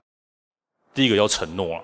[0.93, 1.83] 第一个要承诺啊，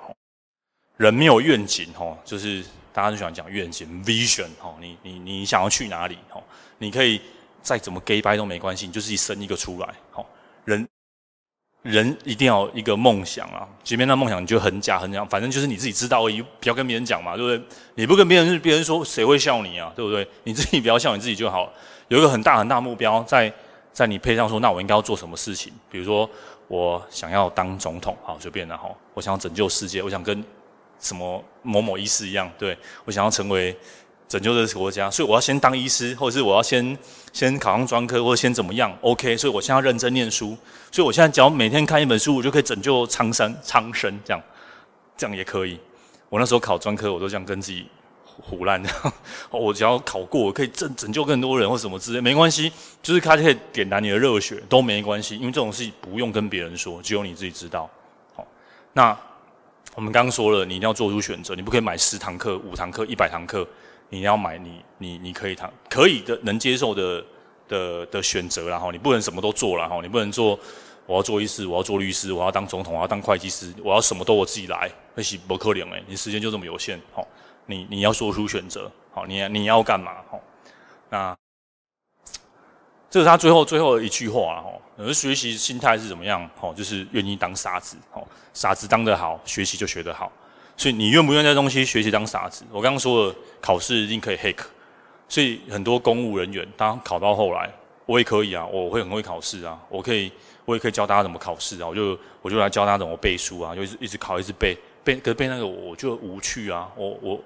[0.96, 2.64] 人没有愿景哈，就是。
[2.98, 6.42] 大家都喜欢讲愿景 vision 哈，你你你想要去哪里哈？
[6.80, 7.22] 你可以
[7.62, 10.26] 再怎么 gay 掰都没关系，你就是一生一个出来哈。
[10.66, 10.88] 人
[11.84, 17.78] 人一定要一个梦想啊，即便那梦想你就很假很假，反正就是你自己知道而已，不要跟别人讲嘛，对不对？
[17.94, 19.94] 你不跟别人，别人说谁会笑你啊？
[19.96, 20.28] 对不对？
[20.46, 21.72] 你自己不要笑你自己就好。
[22.08, 23.54] 有一个很大很大目标，在
[23.94, 25.72] 在你配上说，那我应该要做什么事情？
[25.92, 26.28] 比如说
[26.68, 28.90] 我想要当总统，好随便的哈。
[29.14, 30.44] 我想要拯救世界，我想跟。
[31.00, 33.78] 什么某某医师一样，对，我想要成为
[34.28, 36.98] 拯救这个国家，所以我要先当医师，或者是我要先
[37.32, 40.58] 先考上专科，或者先怎么样？OK，所以我现在要认真念书，
[40.92, 44.44] 所以我现在只要每天看一本书，我就可以拯救苍生苍生，这样
[45.16, 45.80] 这样也可以。
[46.30, 47.88] 我那时候考专科，我都这样跟自己
[48.50, 49.14] 唬烂这样，
[49.52, 57.90] 我只要考过，我可以拯拯救更多人或什么之类，没关系，就是他可以点燃你的热血都没关系，因为这种事不用跟别人说，只有你自己知道。
[58.36, 58.46] 好，
[58.94, 59.18] 那。
[59.96, 63.68] 我们刚刚说了，你一定要做出选择，你不可以买十堂课、五堂课、一百堂课，
[64.10, 67.24] 你要买你你你可以堂可以的能接受的
[67.68, 70.60] 的的选择，然后你不能什么都做了哈，你不能做
[71.08, 77.28] 我要做医师，我要做律师，我要当总统，我要当会计师，我要什么都我自己来，那是不可能诶，你时间就这么有限，好，
[77.66, 80.12] 你你要做出选择，好，你你要干嘛？
[80.30, 80.40] 好，
[81.10, 81.36] 那
[83.10, 84.72] 这是他最后最后的一句话哈。
[84.98, 86.50] 而学习心态是怎么样？
[86.60, 90.32] 吼，就是愿意当傻子，吼，傻子当得好，学习就学得好。
[90.76, 92.64] 所以你愿不愿意这东西学习当傻子？
[92.72, 94.58] 我刚刚说了，考试一定可以 hack，
[95.30, 97.70] 所以很多公务人员，当考到后来，
[98.08, 100.32] 我也可以啊，我会很会考试啊，我可以，
[100.66, 107.40] 我也可以教大家怎么考试啊，我就我就来教大家怎么背书啊，就一直一直考，一直背，背可是背那个我就无趣啊，我我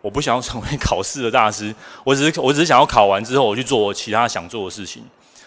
[0.00, 5.04] 我不想要成为考试的大师， 我只是我只是想要考完之后，我去做我其他想做的事情。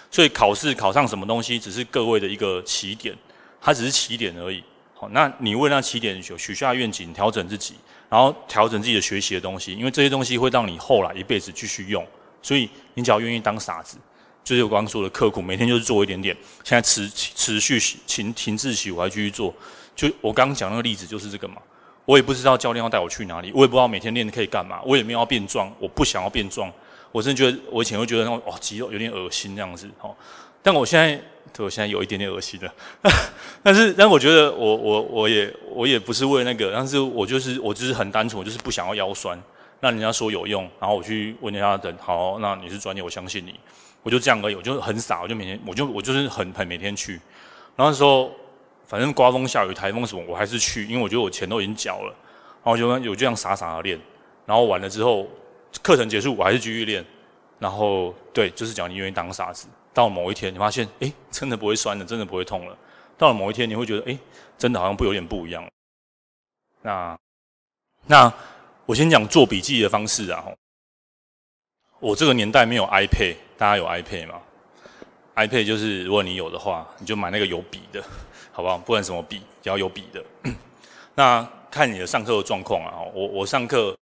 [0.10, 3.16] 所以考试考上什么东西，只是各位的一个起点，
[3.62, 4.62] 它只是起点而已。
[4.94, 7.76] 好，那你为那起点许许下愿景，调整自己，
[8.10, 12.06] 然后调整自己的学习的东西，因为这些东西会让你后来一辈子继续用。
[12.42, 13.98] 所以你只要愿意当傻子，
[14.44, 16.36] 就是我刚刚说的刻苦，每天就是做一点点。
[16.64, 19.54] 现在持持续停停滞期，我还继续做。
[19.96, 21.56] 就我刚刚讲那个例子就是这个嘛。
[22.12, 26.70] 我也不知道教练要带我去哪里，我也不知道每天练可以干嘛，我也没有要变壮，我不想要变壮。
[27.10, 30.14] 我真的觉得，我以前会觉得那种哦，肌肉有点恶心这样子，哦，
[30.62, 31.16] 但我现在，
[31.54, 32.70] 对我现在有一点点恶心的，
[33.64, 39.42] 但是，但我觉得我，我我也我也不是为那个，但是我就是我就是很单纯，我就是不想要腰酸。
[39.80, 43.58] 那人家说有用，然后我去问人家的，好，那你是专业，我相信你，
[44.04, 47.14] 我就这样而已，我就很傻，我就每天，我就我就是很很每天去，
[47.78, 48.30] 然后那时候
[48.92, 52.14] 反正刮风下雨台风什么，我还是去，因为我觉得我钱都已经缴了，
[52.62, 53.98] 然后我就有这样傻傻的练，
[54.46, 55.26] 然后完了之后。
[55.82, 57.04] 课程结束，我还是继续练。
[57.58, 59.70] 然后，对，就是讲你愿意当傻子。
[59.94, 62.78] 到某一天，你发现，哎，真的不会酸了，真的不会痛了。
[63.18, 64.20] 到了某一天，你会觉得，哎，
[64.58, 65.66] 真的好像不有点不一样。
[66.82, 67.18] 那，
[68.06, 68.34] 那
[68.86, 70.44] 我先讲做笔记的方式啊。
[72.02, 74.42] 我这个年代没有 iPad，大家有 iPad 吗
[75.38, 78.04] ？iPad 就是如果你有的话，你就买那个有笔的，
[78.52, 78.78] 好不好？
[78.78, 80.24] 不管什么笔，只要有笔的。
[81.16, 83.00] 那看你的上课的状况啊。
[83.14, 83.96] 我我上课。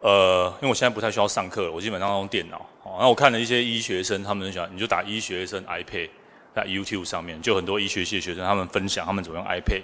[0.00, 2.58] 呃，因为我现在不太需要上课，我基本上用电脑。
[2.82, 6.10] 哦，那我看了一些医学生，他们很喜欢，你就打医学生 iPad，
[6.52, 9.82] 在 YouTube 上面就很多医学系的学生，他们分享他们怎么用 iPad。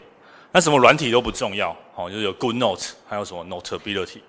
[0.50, 4.22] 那什么软体都不重要，哦，就是有 Good Note，还有什么 Notability，基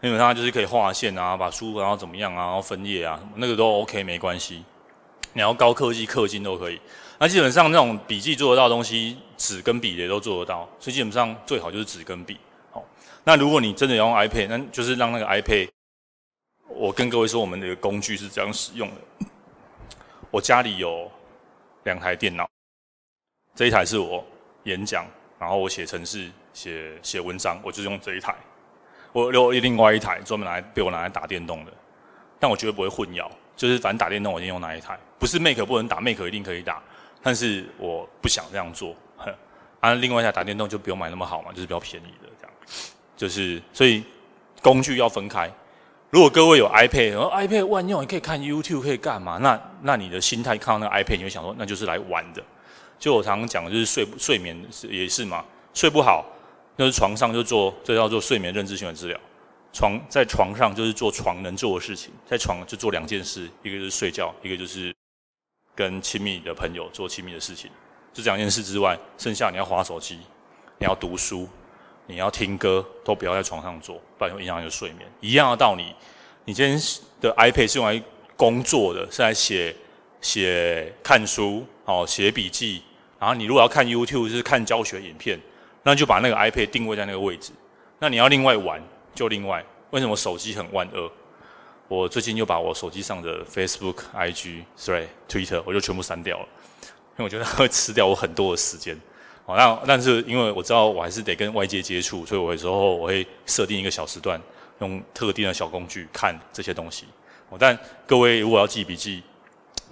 [0.00, 4.64] 本上就是可以画线啊，把书然后怎么样啊，然后分页啊，那个都 OK，没关系。
[5.34, 6.80] 你要高科技氪金都可以。
[7.18, 12.38] 那基本上那种笔记做得到的东西，纸跟笔也都做得到，所以基本上最好就是纸跟笔。
[12.70, 12.84] 好
[13.24, 15.68] 那如果你真的要用 iPad，那就是让那个 iPad。
[16.68, 19.26] 我跟各位说，我们的工具是这样使用的。
[20.30, 21.10] 我家里有
[21.84, 22.46] 两台电脑，
[23.54, 24.22] 这一台是我
[24.64, 25.06] 演讲，
[25.38, 28.34] 然后我写程式、写写文章，我就用这一台。
[29.12, 31.72] 我有另外一台专门拿来被我拿来打电动的，
[32.38, 33.26] 但我绝对不会混淆，
[33.56, 36.82] 就是反正打电动我一定用哪一台，不是 Mac 不能打，Mac 一定可以打，
[37.26, 38.94] 但是我不想这样做。
[39.80, 42.52] 啊，另外一台打电动就不用买那么好嘛，就是比较便宜的这样，
[43.16, 44.04] 就是所以
[44.62, 45.52] 工具要分开。
[46.10, 49.38] 如果各位有 iPad，然后 iPad 万用，你可以看 YouTube，可以干嘛？
[49.38, 52.40] 那那你的心态看到那个 iPad，你会想说，那就是来玩的。
[52.96, 56.24] 就我常常讲的，就是睡睡眠是也是嘛，睡不好，
[56.78, 59.18] 就是床上就做，这叫做睡眠认知行为治疗。
[59.72, 64.94] 床在床上就是做床能做的事情，在床就做两件事，一个就是睡觉，一个就是
[65.76, 67.70] 跟亲密的朋友做亲密的事情。
[68.12, 70.18] 就这两件事之外，剩下你要划手机，
[70.78, 71.46] 你要读书，
[72.06, 75.06] 你要听歌，都不要在床上做，不然会影响你的睡眠。
[75.20, 75.94] 一样的道理，
[76.46, 76.80] 你今天
[77.20, 78.02] 的 iPad 是用来
[78.36, 79.76] 工作的，是来写
[80.22, 82.82] 写看书，哦，写笔记。
[83.18, 85.38] 然后你如果要看 YouTube，就是看教学影片，
[85.82, 87.52] 那就把那个 iPad 定位在那个位置。
[87.98, 88.82] 那你要另外玩，
[89.14, 89.64] 就另外。
[89.90, 91.10] 为什么手机很万恶？
[91.88, 96.48] 我最近又把我手机上的 Facebook、IG、Thread、Twitter，我就全部删掉了。
[97.18, 98.94] 因为我觉得它会吃掉我很多的时间，
[99.46, 104.38] 哦，那但是因为我知道我还是得跟外界接触，所以我有时候我会设定一个小时段，
[104.80, 107.06] 用特定的小工具看这些东西。
[107.48, 109.22] 哦，但各位如果要记笔记，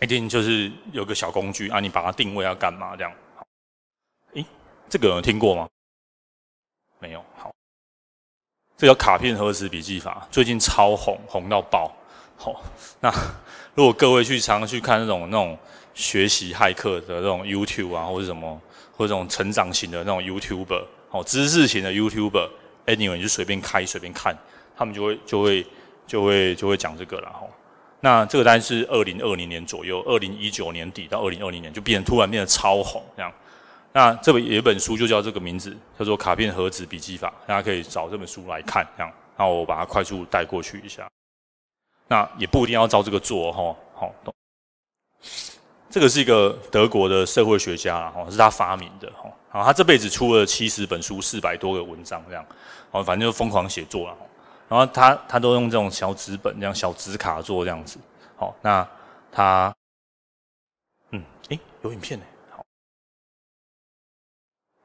[0.03, 3.13] 一定就是有个小工具啊，你把它定位要干嘛这样。
[3.37, 3.47] 好，
[4.35, 4.45] 诶，
[4.91, 5.69] 这个有人听过吗？
[6.99, 7.25] 没有。
[7.37, 7.54] 好，
[8.77, 11.91] 这叫卡片盒子笔记法，最近超红，红到爆。
[12.37, 12.63] 好，
[13.01, 13.11] 那
[13.75, 15.59] 如果各位去常常去看那种那种。
[15.97, 18.61] 学习骇客的那种 YouTube 啊，或者什么，
[18.97, 20.83] 或者这种成长型的那种 YouTuber，
[21.13, 24.37] 哦，知识型的 YouTuber，Anyway，你就随便开随便看，
[24.77, 25.65] 他们就会就会
[26.05, 27.47] 就会就会讲这个了哈。
[28.01, 33.33] 那这个大概是二零二零年左右，二零一九年底到二零二零年就变突然变得超红这样。
[33.97, 39.13] 那这本有一本书就叫这个名字，叫做《卡片盒子笔记法》，大家可以找这本书来看这样。
[39.37, 41.09] 那我把它快速带过去一下。
[42.09, 44.13] 那也不一定要照这个做哈，好。
[45.89, 49.33] 这个是一个德国的社会学家哦，是他发明的哦。
[49.49, 52.45] 好他这辈子出了七十本书，四百多个文章这样，
[52.91, 54.17] 哦，反正就疯狂写作了。
[54.69, 58.01] 然后他他都用这种小纸本，这样小纸卡做这样子。
[58.35, 58.85] 好，那
[59.31, 59.73] 他，
[61.11, 62.27] 嗯，诶，有影片呢。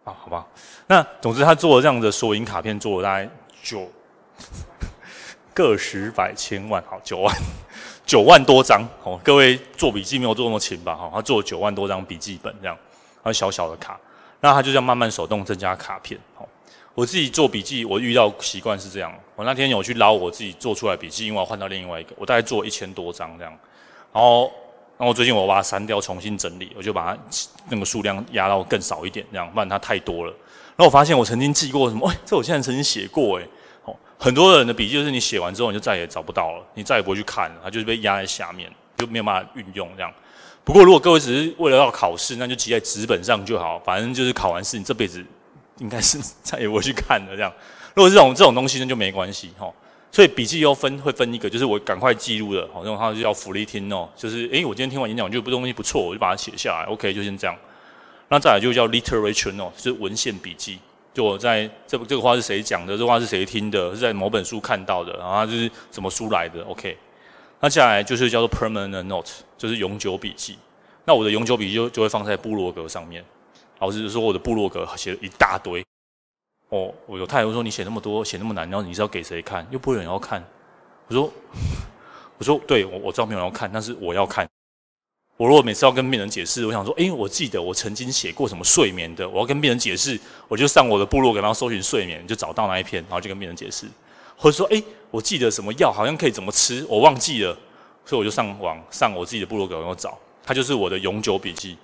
[0.10, 0.48] 好，啊，好吧。
[0.88, 3.30] 那总之他做了这样的索引卡片，做了大概
[3.62, 3.90] 九
[5.54, 7.36] 个十百千万，好，九万。
[8.06, 10.96] 九万多张哦，各位做笔记没有做那么勤吧？
[10.96, 12.76] 哈，他做了九万多张笔记本这样，
[13.22, 14.00] 还有小小的卡，
[14.40, 16.20] 那他就这样慢慢手动增加卡片。
[16.34, 16.50] 好，
[16.96, 23.56] 我自己做笔记，我遇到习惯是这样，我那天有去捞我自己做出来笔记，因为我换到另外一个，我大概做一千多张这样，
[24.12, 24.52] 然后，
[25.00, 27.22] 然后最近我把它删掉，重新整理，我就把它
[27.70, 30.32] 那个数量压到更少一点，这样，不然它太多了。
[30.76, 33.48] 然后我发现我曾经记过什么，哎，这我现在曾经写过，哎。
[34.22, 40.14] 很多人的笔记就是你写完之后你就再也找不到了，你再也不会去看了，它就是被压在下面，就没有办法运用这样。
[40.66, 45.26] 不过如果各位只是为了要考试，那就记在纸本上就好，反正就是考完试，你这辈子
[45.78, 47.50] 应该是 再也不会去看了这样。
[47.96, 49.72] 如果这种这种东西那就没关系哈。
[50.12, 57.56] 所以笔记要分会分一个，就是我赶快记录的，好，像它就叫 flitting note，就是诶，我今天听完演讲，我觉得这东西不错，我就把它写下来，OK，就先这样。
[58.28, 60.80] 那再来就叫 literature 哦就是文献笔记。
[61.12, 62.98] 就我在这这个话是谁讲的？
[62.98, 63.92] 这话是谁听的？
[63.92, 66.96] 是在某本书看到的，然后就是什么书来的？OK，
[67.60, 70.58] 那接下来就是叫做 permanent note，就是永久笔记。
[71.06, 73.26] 那我的永久笔记就就会放在部落格上面。
[73.80, 75.84] 老师说我的部落格写了一大堆。
[76.70, 79.66] 哦，我有太太说你写那么多，写那么难，然后你是要给谁看？
[79.72, 80.44] 又不会有人要看。
[81.08, 81.32] 我说，
[82.38, 84.48] 我说对，我我知道没有人要看，但是我要看。
[85.36, 93.88] 我如果每次要跟病人解释，我想说，诶，我记得我曾经写过什么睡眠的，我要跟病人解释，我就上我的部落格，然后搜寻睡眠，就找到那一篇，然后就跟病人解释。
[94.36, 97.58] 或者说，诶，我记得什么药好像可以怎么吃，我忘记了，
[98.06, 101.78] 所以我就上网上我自己的部落格，然后找，它就是我的永久笔记。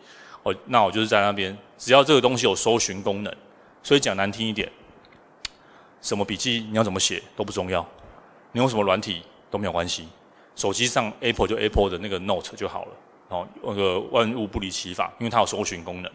[0.43, 3.33] 哦，那我就是在那边，只要这个东西有搜寻功能，
[3.85, 4.67] 所以讲难听一点，
[6.01, 7.87] 什么笔记你要怎么写都不重要，
[8.51, 9.21] 你用什么软体
[9.51, 10.07] 都没有关系，
[10.55, 12.91] 手机上 Apple 就 Apple 的那个 Note 就好了。
[13.27, 16.11] 哦，那个万物不离其法，因为它有搜寻功能，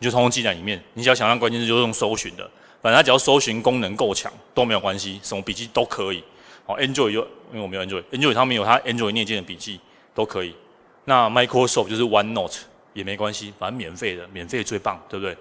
[0.00, 0.82] 你就通通记在里面。
[0.94, 2.42] 你只要想让关键字就用搜寻的，
[2.80, 6.24] 反正它只要搜寻功能够强都没有关系，什么笔记都可以。
[6.66, 9.80] 哦，Android 有，因为我没有 Android，Android 上面有它 Android 内建的笔记
[10.12, 10.56] 都可以。
[11.04, 12.62] 那 Microsoft 就是 OneNote
[12.94, 15.36] 也没关系，反正免费的，免费最棒，对不对？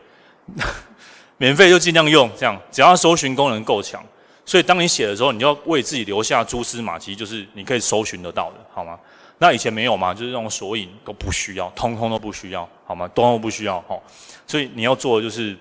[1.41, 3.99] 免费就尽量用，这样只要搜寻功能够强，
[4.45, 8.95] 所以当你写的时候，你就要为自己留下蛛丝马迹，就是你可以搜寻得到的，好吗？
[9.39, 13.07] 那以前没有嘛，就是那种索引都不需要，通通都不需要，好吗？
[13.07, 13.99] 通通不需要，哦。
[14.45, 15.57] 所以你要做的就是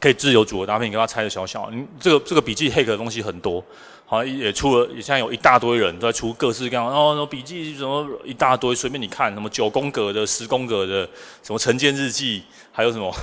[0.00, 1.70] 可以自由组合搭配，你给它拆的小小。
[1.70, 3.62] 你这个这个笔记 hack 的东西很多，
[4.06, 11.06] 好像也出了，也现在有一大堆人都在出各式各样，哦，笔记什么一大堆，随便你看，什么九宫格的、十宫格的，
[11.42, 12.42] 什么晨间日记，
[12.72, 13.14] 还有什么，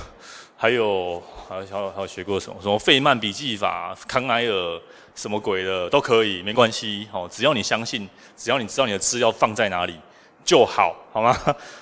[0.62, 4.80] 还有还有还有还有学过什么什么费曼笔记法、康奈尔。
[5.14, 9.94] 什么鬼的都可以，没关系，好，只要你相信，只要你知道你的资料放在哪里
[10.42, 11.36] 就好，好吗？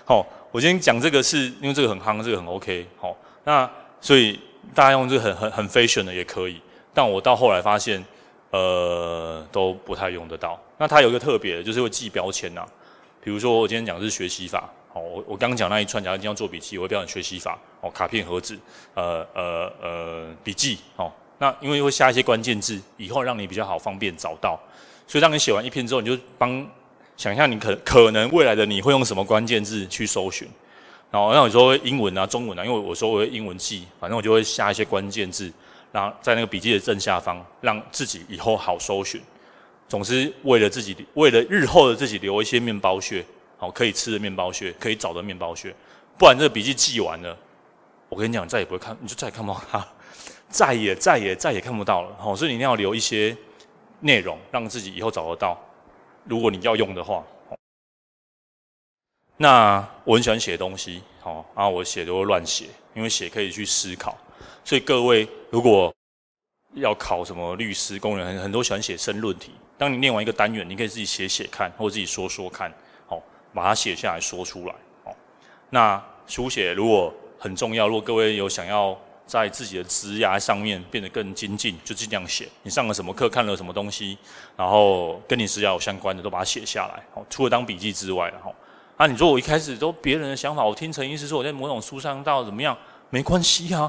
[0.05, 3.71] 好，我今天讲这个是因为这个很夯，这个很 OK，好，那
[4.01, 4.41] 所以
[4.75, 6.61] 大家用这个很很很 fashion 的也可以，
[6.93, 8.05] 但我到后来发现，
[8.51, 10.61] 呃，都不太用得到。
[10.77, 12.69] 那它有一个特别的，就是会记标签呐、啊，
[13.23, 18.59] 比如说我今天讲的是学习法，哦，我我刚刚讲那一串，假如今天要做笔记，我会标准学习法，哦，卡片盒子，
[18.95, 21.13] 呃呃呃，笔记，哦。
[21.39, 24.61] 那因为会下一些关键字，以后让你比较好方便找到，
[25.07, 26.69] 所以当你写完一篇之后，你就帮
[27.17, 30.47] 想象你可可能未来的你会用什么关键字去搜寻，
[31.11, 35.51] 然后那你说英文啊、中文啊，因为我说我会英文记，反正我就会下一些关键字，
[35.93, 39.21] 然后在那个笔记的正下方，让自己以后好搜寻。
[39.89, 43.25] 总之，为了自己，为了日后的自己留一些面包屑，
[43.61, 45.73] 好可以吃的面包屑，可以找的面包屑，
[46.19, 47.37] 不然这个笔记记完了，
[48.09, 49.87] 我跟你讲，再也不会看，你就再也看不到它。
[50.49, 53.37] 再也再也再也看不到了，好，所以你一定要留一些
[54.01, 55.57] 内容，让自己以后找得到。
[56.25, 57.25] 如果你要用的话，
[59.37, 64.19] 那我很喜欢写东西，好，然后我写都会乱写，因为写可以去思考。
[64.65, 65.95] 所以各位如果
[66.75, 69.53] 要考什么律师、公务员，很多喜欢写申论题。
[69.79, 72.73] 当你念完一个单元，你可以自己写写看，或自己说说看，
[73.55, 74.75] 把它写下来说出来，
[75.05, 75.13] 哦。
[75.71, 78.99] 那书写如果很重要，如果各位有想要。
[79.31, 82.49] 在自己的职涯上面变得更精进，就尽量写。
[82.65, 84.19] 你上了什么课，看了什么东西，
[84.57, 87.01] 然后跟你职涯有相关的，都把它写下来。
[87.15, 88.53] 哦，除了当笔记之外，哈，
[88.97, 92.77] 啊，你说我一开始都别人的想法，我听陈医师说我在某种书上到怎么样，
[93.09, 93.89] 没关系啊，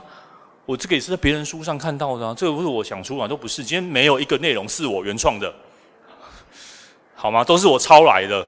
[0.67, 3.63] 我这个也是在别人书上看到的啊，这个不是我想出来，都不是。
[3.63, 5.51] 今天没有一个内容是我原创的，
[7.15, 7.43] 好吗？
[7.43, 8.45] 都是我抄来的。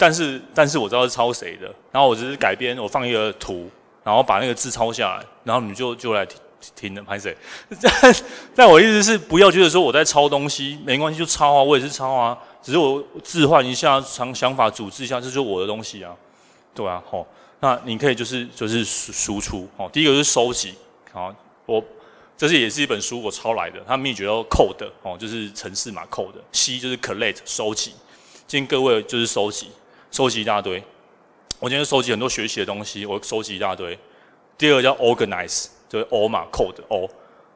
[0.00, 3.70] 但是，但是我知道是抄谁的，然后我只是改编，我放一个图。
[4.02, 6.38] 然后把那个字抄下来，然后你就就来听
[6.74, 7.36] 听的拍谁？
[7.82, 8.14] 但
[8.56, 16.16] 但我意思是，不要觉得说我在抄东西，没关系就抄啊，我也是抄啊，只是我置换一下想想法，组织一下，这就是我的东西啊，
[16.74, 17.24] 对啊，好，
[17.60, 20.74] 那你可以就是就是输出，哦，第一个是收集，
[21.12, 21.32] 好，
[21.66, 21.84] 我
[22.38, 27.92] 这是也是一本书我抄来的，它秘诀叫 code，哦，就是程式码 code，C 就是 collect 收集，
[28.46, 29.70] 建议各位就是收集，
[30.10, 30.82] 收集一大堆。
[31.60, 33.96] 我今天收集很多学习的东西，我收集一大堆。
[34.58, 37.08] 第二个叫 organize，就是 O 嘛，code O，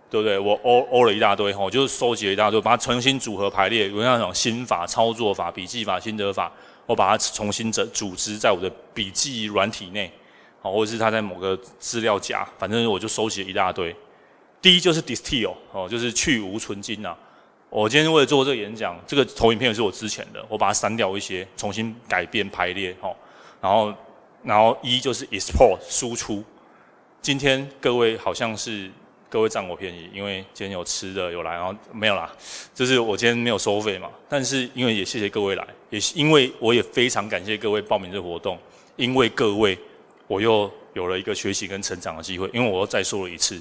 [0.09, 0.39] 对不对？
[0.39, 6.53] 我 O O 了一大堆，吼，就是收集了一大堆，把它重新组合排列，有那种心法、操作法、笔记法、心得法，
[6.87, 10.11] 我把它重新整组织在我的笔记软体内，
[10.63, 13.95] 好，或者是它在某个资料夹，反正我就收集了一大堆。
[14.63, 17.17] 第一就是 distill，哦，就是去芜存菁呐。
[17.75, 23.13] 我今天为了做这个演讲，这个投影片也是我之前的，我把它删掉一些，重新改变排列，哦。
[23.61, 23.93] 然后，
[24.45, 26.45] 然后一就是 export 输出。
[27.21, 28.89] 今天各位好像是
[29.29, 32.33] 各位占我便宜，因为今天有吃的有来，然后没有啦，
[32.73, 34.09] 就是我今天没有收费嘛。
[34.29, 38.57] 但是因为也谢谢各位来，也因为我也非常感谢各位报名这个活动，
[38.95, 39.77] 因为各位
[40.29, 43.61] 我又有了一个学习跟成长的机会，因为我又再说了一次，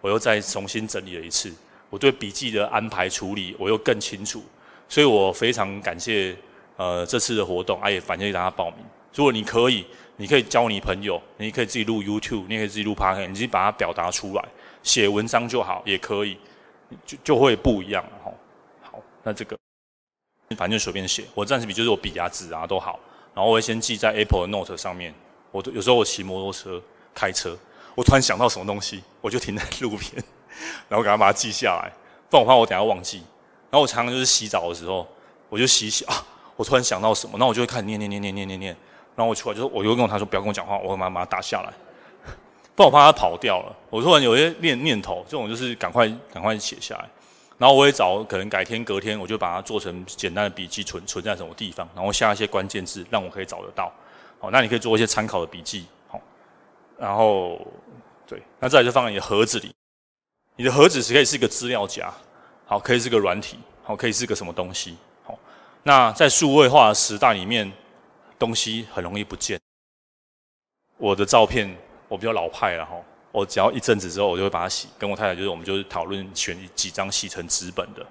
[0.00, 1.52] 我又再重新整理了一次，
[1.90, 4.42] 我对笔记的安排处理我又更清楚，
[4.88, 6.34] 所以我非常感谢
[6.76, 8.78] 呃这次的活动，啊也感谢大家报名。
[9.12, 9.84] 如果你可以，
[10.16, 14.44] 你可以教你朋友，你可以自己录 YouTube，你可以自己录 Pak，你自己把它表达出来，
[14.82, 16.38] 写文章就好，也可以，
[17.04, 18.32] 就就会不一样了哈。
[18.82, 19.58] 好，那这个
[20.56, 23.00] 反正随便写，我暂时笔就是我笔啊纸啊都好，
[23.34, 25.12] 然后我会先记在 Apple Note 上面。
[25.50, 26.80] 我有时候我骑摩托车、
[27.12, 27.58] 开车，
[27.96, 30.22] 我突然想到什么东西，我就停在路边，
[30.88, 31.92] 然后赶快把它记下来，
[32.28, 33.18] 不然我怕我等下忘记。
[33.70, 35.06] 然后我常常就是洗澡的时候，
[35.48, 36.14] 我就洗洗啊，
[36.56, 38.76] 我突然想到什么，那我就会开始念念念念念念念。
[39.16, 41.72] 然后我出来就说，我就跟他说不要跟我讲话，我会马上把它打下来，
[42.74, 43.76] 不然我怕它跑掉了。
[43.90, 47.04] 我突然有些念念头，这种就是赶快赶快写下来。
[47.58, 53.92] 然后我也找可能改天隔天，我就把它做成简单的笔记，存存在什么地方，然后下一些关键字，让我可以找得到。
[54.38, 55.84] 好，那你可以做一些参考的笔记。
[56.08, 56.18] 好，
[56.96, 57.60] 然后
[58.26, 59.70] 对，那再来就放在你的盒子里。
[60.60, 62.12] 你的盒子是可以是一个资料夹，
[62.66, 64.94] 好，可以是个软体，好，可以是个什么东西。
[65.24, 65.38] 好，
[65.84, 67.72] 那在数位化的时代里面。
[68.38, 69.60] 东西很容易不见。
[70.96, 71.76] 我的照片
[72.08, 72.92] 我比较老派了哈，
[73.32, 74.88] 我只要一阵子之后，我就会把它洗。
[74.98, 78.04] 跟我太太就是，我们就是讨论选几张洗成纸本的，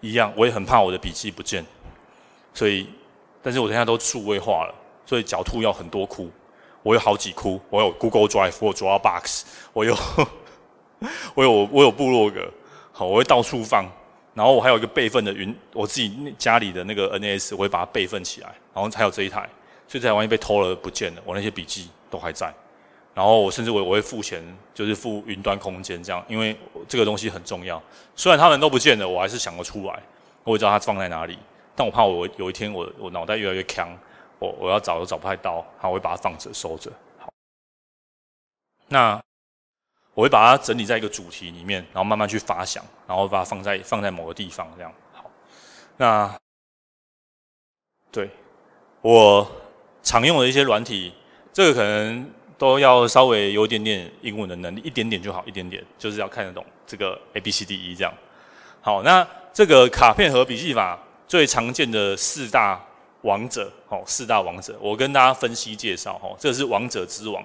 [0.00, 0.32] 一样。
[0.36, 1.64] 我也很怕我的笔记不见，
[2.52, 2.88] 所以
[3.40, 4.74] 但是我现在都数位化了，
[5.06, 6.28] 所以狡兔要很多窟。
[6.82, 9.42] 我有好几窟，我有 Google Drive，我有 Dropbox，
[9.72, 9.96] 我有
[11.34, 12.50] 我有我有部落格，
[12.92, 13.84] 好，我会到处放。
[14.34, 18.54] 然后我还有一个备份的云，我自己家里的那个 NAS，我会把它备份起来。
[18.72, 19.40] 然后还有这一台，
[19.88, 22.54] 所以这台万一被偷了不见了，我那些笔记都还在。
[23.14, 24.40] 然后我甚至我我会付钱，
[24.72, 27.82] 就是付云端空间这样，因为这个东西很重要。
[28.14, 30.00] 虽然他们都不见了，我还是想得出来，
[30.44, 31.36] 我会知道它放在哪里。
[31.74, 33.88] 但我怕我有一天我我脑袋越来越强，
[34.38, 36.92] 我我要找都找不太到，好，我会把它放着收着。
[37.18, 37.28] 好，
[38.86, 39.20] 那。
[40.18, 45.30] 我会把它整理在一个主题里面，然后慢慢去发想，然后把它放在放在某个地方，这样好。
[45.96, 46.36] 那
[48.10, 48.28] 对
[49.00, 49.48] 我
[50.02, 51.14] 常用的一些软体，
[51.52, 58.12] 这个可能都要稍微有一点点英文的能力，一点点就好，一点点就是要看得懂这个 A B C D E 这样。
[58.80, 60.98] 好，那这个卡片和笔记法
[61.28, 62.84] 最常见的四大
[63.20, 67.40] 王者，哦，四大王者，我跟大家分析介绍，哦，这是王者之王。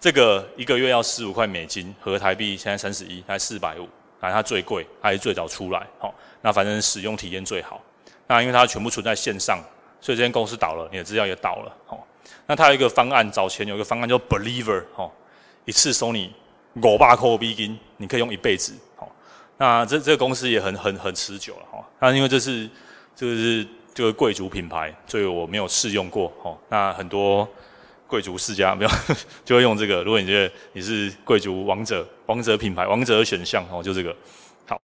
[0.00, 3.88] 这个一个月要十五块美金，合台币现在三十一，还四百五，
[4.20, 7.82] 反正它最贵，还是最早出来，好，那反正使用体验最好。
[8.28, 9.58] 那因为它全部存在线上，
[10.00, 12.06] 所以这间公司倒了，你的资料也倒了，好。
[12.46, 15.10] 那它有一个方案，早前有一个方案叫 Believer，哈，
[15.64, 16.32] 一次收你
[16.74, 19.10] 五百块美金，你可以用一辈子，好。
[19.56, 21.84] 那这这个公司也很很很持久了，哈。
[21.98, 22.70] 那因为这是
[23.16, 26.56] 这个是这个贵族品牌，所以我没有试用过，哈。
[26.68, 27.48] 那很多。
[28.08, 28.90] 贵族世家没有，
[29.44, 30.02] 就会用这个。
[30.02, 34.16] 如果你觉得你是贵族王者、王者品牌、王者的选项哦，就这个
[34.66, 34.80] 好，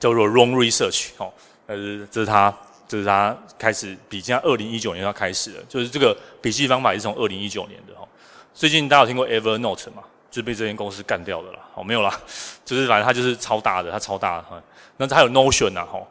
[0.00, 1.32] 叫做 Roam Research 哦。
[1.64, 2.52] 但是这是他，
[2.88, 8.06] 这是他开始笔记，二零一九年他开始了，就是这个笔记方法也是从二零一九年的哈。
[8.52, 10.02] 最近大家有听过 Evernote 吗？
[10.28, 11.60] 就是被这间公司干掉的啦。
[11.74, 12.20] 哦，没有啦，
[12.64, 14.62] 就是反正它就是超大的，它超大的哈。
[14.96, 16.02] 那它有 Notion 呐，哈。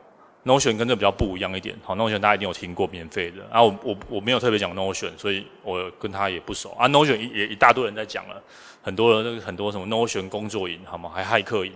[0.44, 3.44] Notion 跟这比较不一样一点，好，Notion 大家一定有听过，免费的。
[3.52, 6.72] 啊，我我我没有特别讲 Notion，所以我跟他也不熟。
[6.72, 8.42] 啊，Notion 也一大堆人在讲了，
[8.82, 11.12] 很多人很多什么 Notion 工作营，好吗？
[11.14, 11.72] 还骇客营。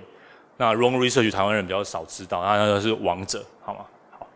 [0.58, 3.86] 那 r o n g Research 台湾人比较少知道，那那个是王者，好吗？
[4.18, 4.28] 好，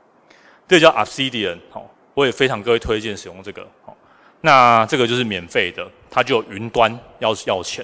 [0.67, 3.65] 这个叫 Obsidian，好，我也非常各位推荐使用这个。
[3.83, 3.97] 好，
[4.41, 7.83] 那这个就是免费的，它就有云端要要钱，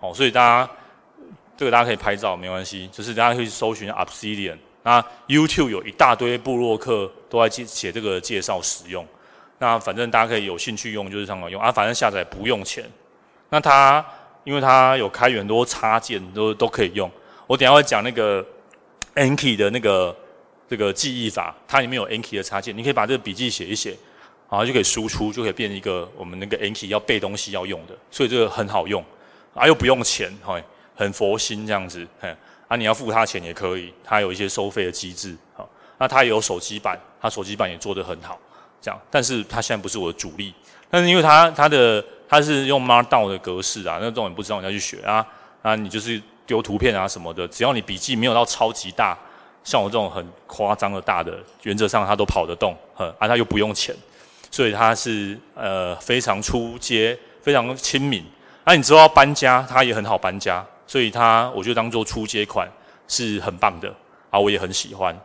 [0.00, 0.68] 好，所以大家
[1.56, 4.56] 这个大家可以拍照没关系，就是大家可以搜寻 Obsidian。
[4.86, 9.04] 那 YouTube 有一大堆部落客都在写这个介绍使用，
[9.58, 11.60] 那反正大家可以有兴趣用就是上网用。
[11.60, 12.88] 啊，反正下载不用钱。
[13.48, 14.04] 那它
[14.44, 17.10] 因为它有开源很多插件都都可以用，
[17.48, 18.46] 我等下会讲那个
[19.16, 20.16] Anki 的那个
[20.68, 23.90] 这个记忆法，它里面有 Anki 的插件，你可以把这个笔记写一写，
[24.48, 29.04] 然后就可以输出，就可以变一个我们那个 Anki 要背东西要用的，所以这个很好用。
[29.52, 30.62] 啊，又不用钱，嘿，
[30.94, 32.32] 很佛心这样子，嘿。
[32.68, 38.38] 啊，你要付他钱也可以，他有一些收费的机制，好，那他也有手机版，他手机版也做得很好，
[38.80, 40.52] 这样，但是他现在不是我的主力，
[40.90, 45.24] 但是因为他他的他是用 Markdown 的格式啊，那这种你不知道你要去学啊，
[45.62, 49.16] 啊，你就是丢图片啊什么的，只要你笔记没有到超级大，
[49.62, 53.94] 像我这种很夸张的大的，原则上他都跑得动，呵，啊，他又不用钱，
[54.50, 58.24] 所以他是呃非常出街，非常亲民，
[58.64, 60.66] 那、啊、你知道搬家，他也很好搬家。
[60.86, 62.70] 所以它，我就当做初阶款
[63.08, 63.92] 是很棒的
[64.30, 65.18] 啊，我也很喜欢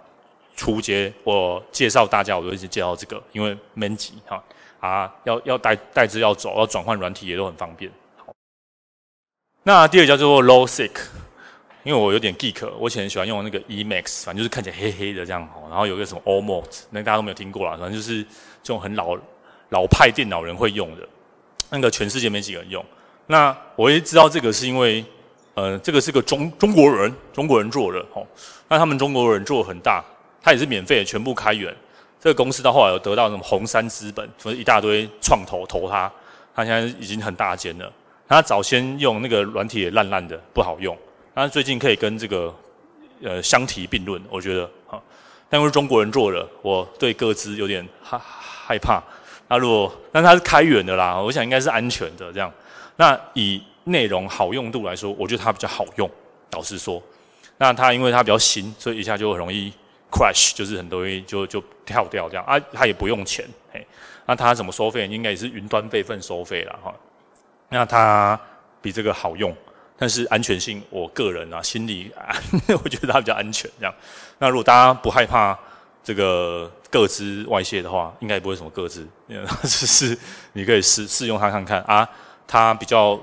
[0.55, 1.13] 初阶。
[1.23, 4.43] 我介绍大家，我都一直介绍这个，因为闷急哈
[4.79, 7.91] 啊，要要带带资要走，要转换软体也都很方便。
[8.17, 8.33] 好，
[9.63, 10.91] 那第二叫做 Low Sick，
[11.83, 19.15] 因为我有点 geek，我以前喜欢用那个 Emacs，反正就是看起来黑黑的这样哈，然后有个什么 Almost，那大家都没有听过啦，反正就是这种很老
[19.69, 21.07] 老派电脑人会用的，
[21.69, 22.83] 那个全世界没几个人用。
[23.27, 25.05] 那我也知道这个是因为。
[25.53, 28.25] 呃，这个是个中中国人，中国人做的，吼、
[28.69, 30.03] 那他们中国人做的很大，
[30.41, 31.75] 他也是免费的，全部开源。
[32.19, 36.11] 这个公司到后来有得到什么红杉资本，就是一大堆创投投他，
[36.55, 37.91] 他现在已经很大间了。
[38.29, 40.97] 他早先用那个软体也烂烂的，不好用。
[41.33, 42.53] 但是最近可以跟这个
[43.21, 45.01] 呃相提并论，我觉得哈、哦。
[45.49, 49.03] 但是中国人做的，我对个资有点害害怕。
[49.49, 52.49] 那如果，但他是开源的啦，我想应该是安全的这样。
[52.95, 56.09] 那以内容好用度来说，我觉得它比较好用。
[56.51, 57.01] 老实说，
[57.57, 59.71] 那它因为它比较新，所以一下就很容易
[60.11, 62.59] crash，就是很多东西就就跳掉这样啊。
[62.73, 63.87] 它也不用钱，嘿，
[64.25, 65.07] 那它怎么收费？
[65.07, 66.93] 应该也是云端备份收费了哈。
[67.69, 68.37] 那它
[68.81, 69.55] 比这个好用，
[69.97, 72.35] 但是安全性，我个人啊，心里啊，
[72.83, 73.95] 我觉得它比较安全这样。
[74.37, 75.57] 那如果大家不害怕
[76.03, 79.07] 这个个资外泄的话，应该也不会什么个资，
[79.63, 80.17] 只 是
[80.51, 82.05] 你可以试试用它看看啊，
[82.45, 83.17] 它比较。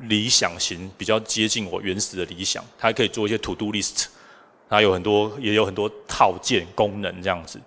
[0.00, 4.06] 理想型比较接近我原始的理想，它还可以做一些 to do list，
[4.68, 7.60] 它有很多也有很多套件功能这样子，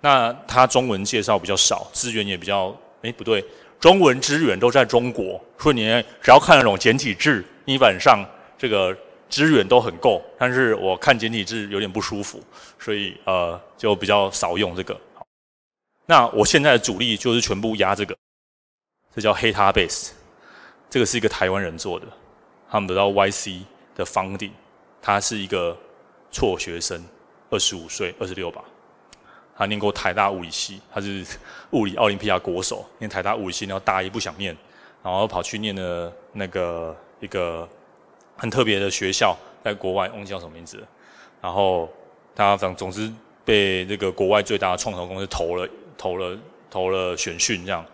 [0.00, 3.44] 那它中文介绍比较少，资源也比较，哎，不对，
[3.80, 5.82] 中文资源都在中国，所以你
[6.22, 8.24] 只要看那种简体字，基本上
[8.56, 8.96] 这个
[9.28, 10.22] 资源都很够。
[10.38, 12.40] 但是我看简体字有点不舒服，
[12.78, 14.98] 所以呃，就比较少用这个。
[16.06, 18.16] 那我现在的主力就是全部压这个，
[19.14, 20.10] 这叫 Hatabase，
[20.90, 22.06] 这个是一个台湾人做的，
[22.70, 23.62] 他们得到 YC
[23.94, 24.52] 的 funding，
[25.02, 25.76] 他是一个
[26.30, 27.04] 辍学生，
[27.50, 28.62] 二十五岁，二十六吧。
[29.56, 31.26] 他念过台大物理系，他是
[31.72, 32.86] 物理奥林匹亚国手。
[32.98, 34.56] 念台大物理系，然后大一不想念，
[35.02, 37.68] 然后跑去念了那个一个
[38.36, 40.82] 很特别的学校，在国外，忘记叫什么名字。
[41.40, 41.88] 然后
[42.36, 43.12] 他总总之
[43.44, 46.38] 被这个国外最大的创投公司投了，投了，
[46.70, 47.84] 投了选训这样。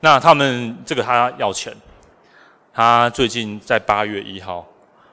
[0.00, 1.74] 那他们这个他要钱，
[2.76, 4.62] 他最近在八月一号，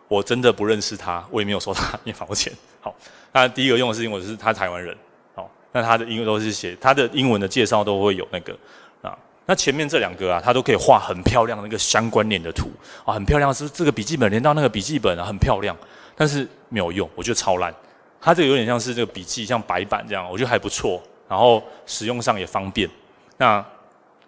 [0.09, 2.51] 我真的不认识他，我也没有收他 一毛钱。
[2.81, 2.93] 好，
[3.31, 4.93] 他第一个用的是因为是他台湾人。
[5.33, 8.53] 好那他的英文都是写他的英文的介绍都会有那个
[9.01, 12.69] 啊，那前面这两个啊，他都可以画很漂亮的那个相关联的图
[13.05, 15.73] 啊，很漂亮，是这个笔记本连到那个笔记本啊，很漂亮，
[16.17, 17.73] 但是没有用，我觉得超烂。
[18.19, 22.89] 它这个有点像是这个笔记像白板这样，我觉得还不错，然后使用上也方便。
[23.37, 23.65] 那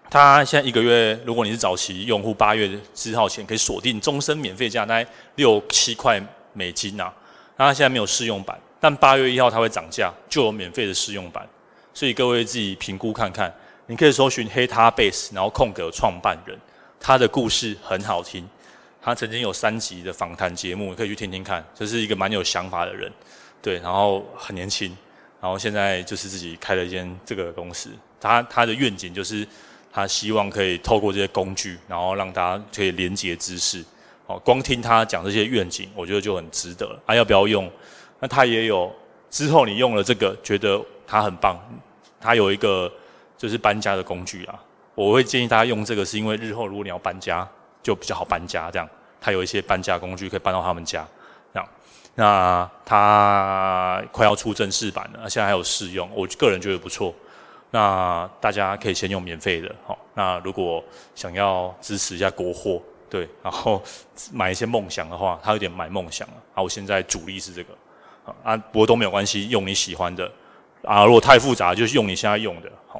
[0.09, 6.21] 他现在一个月，如果你是早期用户，八月之号前可以锁定终身免费价，大概六七块
[6.53, 7.13] 美金啊。
[7.57, 8.59] 那他现在没有试用版。
[8.79, 11.47] 但八月一号它会涨价，就有免费的试用版，
[11.91, 13.51] 所以各位自己评估看看。
[13.87, 16.55] 你可以搜寻 Hatabase，然后空格创办人，
[16.99, 18.47] 他的故事很好听。
[19.01, 21.65] 他曾经有三集的访谈节目，你可以去听听看。
[21.73, 23.11] 就是一个蛮有想法的人，
[23.61, 24.95] 对，然后很年轻，
[25.41, 27.89] 然后现在就是自己开了一间这个公司。
[28.19, 29.47] 他他的愿景就是
[29.95, 33.81] 他希望可以透过这些工具，然后让大家可以连接知识。
[34.27, 36.99] 哦，光听他讲这些愿景，我觉得就很值得。
[37.07, 37.71] 他要不要用？
[38.19, 38.93] 那他也有
[39.29, 40.77] 之后你用了这个，觉得
[41.07, 41.57] 他很棒，
[42.19, 42.91] 他有一个
[43.37, 44.59] 就是搬家的工具啊。
[44.95, 47.47] 我会建议大家用这个，是因为日后如果你要搬家，
[47.81, 48.69] 就比较好搬家。
[48.69, 48.89] 这样，
[49.21, 51.07] 他有一些搬家工具可以搬到他们家。
[51.53, 51.69] 这样，
[52.15, 57.15] 那他快要出正式版了，现在还有试用，我个人觉得不错。
[57.72, 59.97] 那大家可以先用免费的，好。
[60.13, 63.84] 那如果想要支持一下国货，对，然后
[64.32, 66.34] 买一些梦想的话，他有点买梦想了。
[66.53, 67.74] 啊，我现在主力是这个。
[68.43, 70.32] 啊，不过都没有关系，用你喜欢的
[70.84, 71.05] 啊。
[71.05, 72.72] 如果太复杂，就是用你现在用的。
[72.88, 72.99] 好，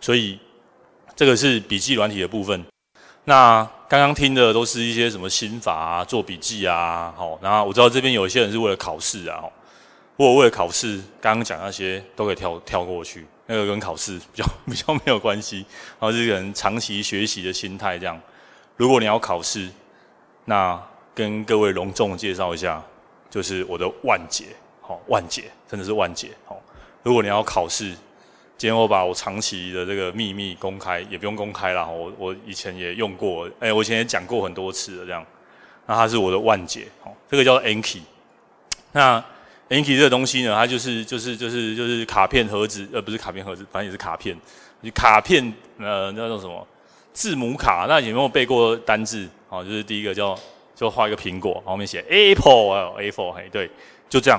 [0.00, 0.38] 所以
[1.14, 2.64] 这个是笔记软体的部分。
[3.24, 7.14] 那刚刚听的都是一些什么心法啊，做笔记啊。
[7.16, 9.44] 好，然后我知道这边有一些人是为了考试啊。
[10.16, 15.64] 如果为了考试，刚刚讲那些都可以跳跳过去，那个跟考试比较 比较没有关系。
[15.98, 18.20] 然后这个人长期学习的心态这样。
[18.76, 19.68] 如果你要考试，
[20.46, 20.80] 那
[21.14, 22.82] 跟各位隆重介绍一下，
[23.30, 24.46] 就是我的万解。
[24.80, 26.30] 好，万解，真的是万解。
[26.44, 26.60] 好，
[27.02, 27.86] 如果你要考试，
[28.58, 31.86] 今天我把我长期的这个秘密公开，也不用公开啦。
[31.86, 35.24] 我我以前也用过，哎、我以前也讲过很多次了，这样。
[35.86, 38.00] 那它是我的万解，好，这个叫 Anki。
[38.92, 39.24] 那
[39.70, 44.36] Anki 这个东西呢，它就是就是就是就是卡片盒子，呃，不是卡片盒子，反正也是卡片。
[44.94, 45.42] 卡片，
[45.78, 46.66] 呃，那叫什么？
[47.14, 47.86] 字母卡。
[47.88, 49.26] 那有没有背过单字？
[49.48, 50.38] 好，就是第一个叫，
[50.74, 53.70] 就画一个苹果，后面写 Apple，Apple 嘿，对，
[54.08, 54.38] 就这样。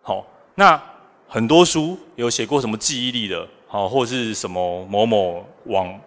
[0.00, 0.80] 好，那
[1.26, 6.00] 很多书有写过什么记忆力的，好，或是什么某某网，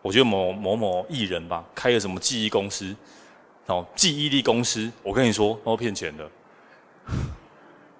[0.00, 2.92] 我觉得某某某艺人吧，开个什么记忆公司，
[3.66, 6.28] 好，记忆力公司，我跟你说都骗钱的。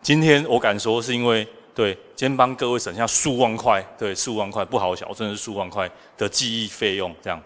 [0.03, 5.89] 今天我敢说是因为，对，今天帮各位省下数万块，对，数万块不好小，真的是数万块
[6.19, 7.41] 的记忆费用，这样，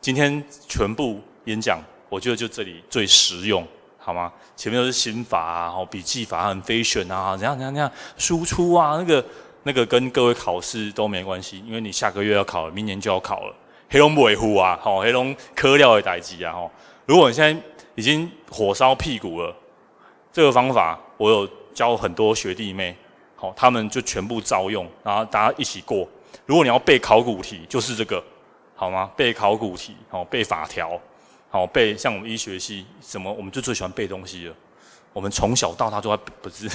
[0.00, 1.78] 今天全部演讲，
[2.08, 3.64] 我觉得就这里最实用。
[4.02, 4.32] 好吗？
[4.56, 9.22] 前面都是心法啊，好笔记法很飞选啊，怎样怎样怎样输出啊，那个
[9.64, 13.54] 那个跟各位考试都没关系，因为你下个月要考了，明年就要考了。
[13.90, 16.70] 黑龙不维护啊，好黑龙科料的代志啊，吼。
[17.04, 17.62] 如果你现在
[17.94, 19.54] 已经火烧屁股了，
[20.32, 22.96] 这个方法我有教很多学弟妹，
[23.36, 26.08] 好，他们就全部照用，然后大家一起过。
[26.46, 28.22] 如果你要背考古题，就是这个，
[28.74, 29.10] 好吗？
[29.16, 31.00] 背考古题，好背法条。
[31.52, 34.54] 好背，像我们医学系，什么我们就最喜欢背东西了。
[35.12, 36.70] 我们从小到大都在不是，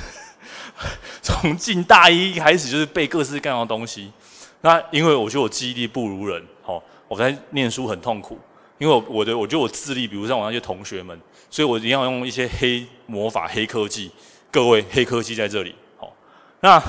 [1.23, 4.11] 从进大一开始就是背各式各样的东西。
[4.59, 8.37] 那因为我觉得我记忆力不如人，好，我在念书很痛苦。
[8.77, 11.17] 因为我我的我觉得我智力比不上我那些同学们，
[11.49, 14.11] 所以我一定要用一些黑魔法、黑科技。
[14.55, 15.75] 各位，黑科技在这里。
[15.97, 16.15] 好，
[16.61, 16.81] 那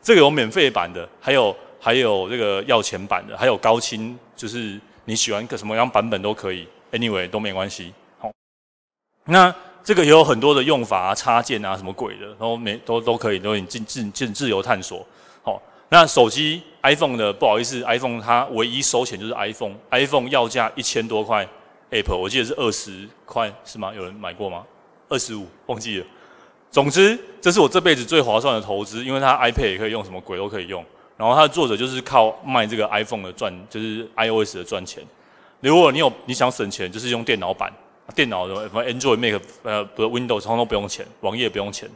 [0.00, 6.66] 这个有免费版的，还有还有这个要钱版的，还有高清，就是你喜欢个什么样版本都可以。
[6.92, 8.32] Anyway 都没关系，好，
[9.26, 15.06] 那这个也有很多的用法啊，插件啊，什么鬼的，然后没都都可以，都你自自自自由探索，
[15.42, 21.46] 好，那手机 iPhone 的不好意思，iPhone 它唯一收钱就是 iPhone，iPhone 要价一千多块
[21.90, 23.92] ，Apple 我记得是二十块是吗？
[23.94, 24.64] 有人买过吗？
[25.10, 26.06] 二十五忘记了。
[26.76, 30.84] 总之，这是我这辈子最划算的投资，因为它 iPad 也可以用，什么鬼都可以用。
[31.16, 35.02] 然后它的作者就是靠卖这个 iPhone 的赚，就是 iOS 的赚钱。
[35.60, 37.72] 如果你有你想省钱，就是用电脑版，
[38.14, 41.88] 电脑的什么 Android、Mac 呃不是 Windows，通通都不用钱，网页不用钱，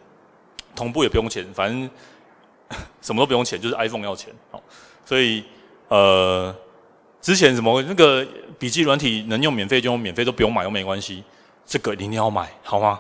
[0.75, 1.91] 同步也不用钱，反正
[3.03, 4.33] 什么都不用钱，就是 iPhone 要钱。
[4.51, 4.63] 好，
[5.05, 5.45] 所以
[5.89, 6.57] 呃
[7.21, 8.27] 之前什么那个
[8.59, 11.23] 笔记软体能用免费就用免费，都不用买都没关系。
[11.67, 12.99] 这个一定要买，好吗？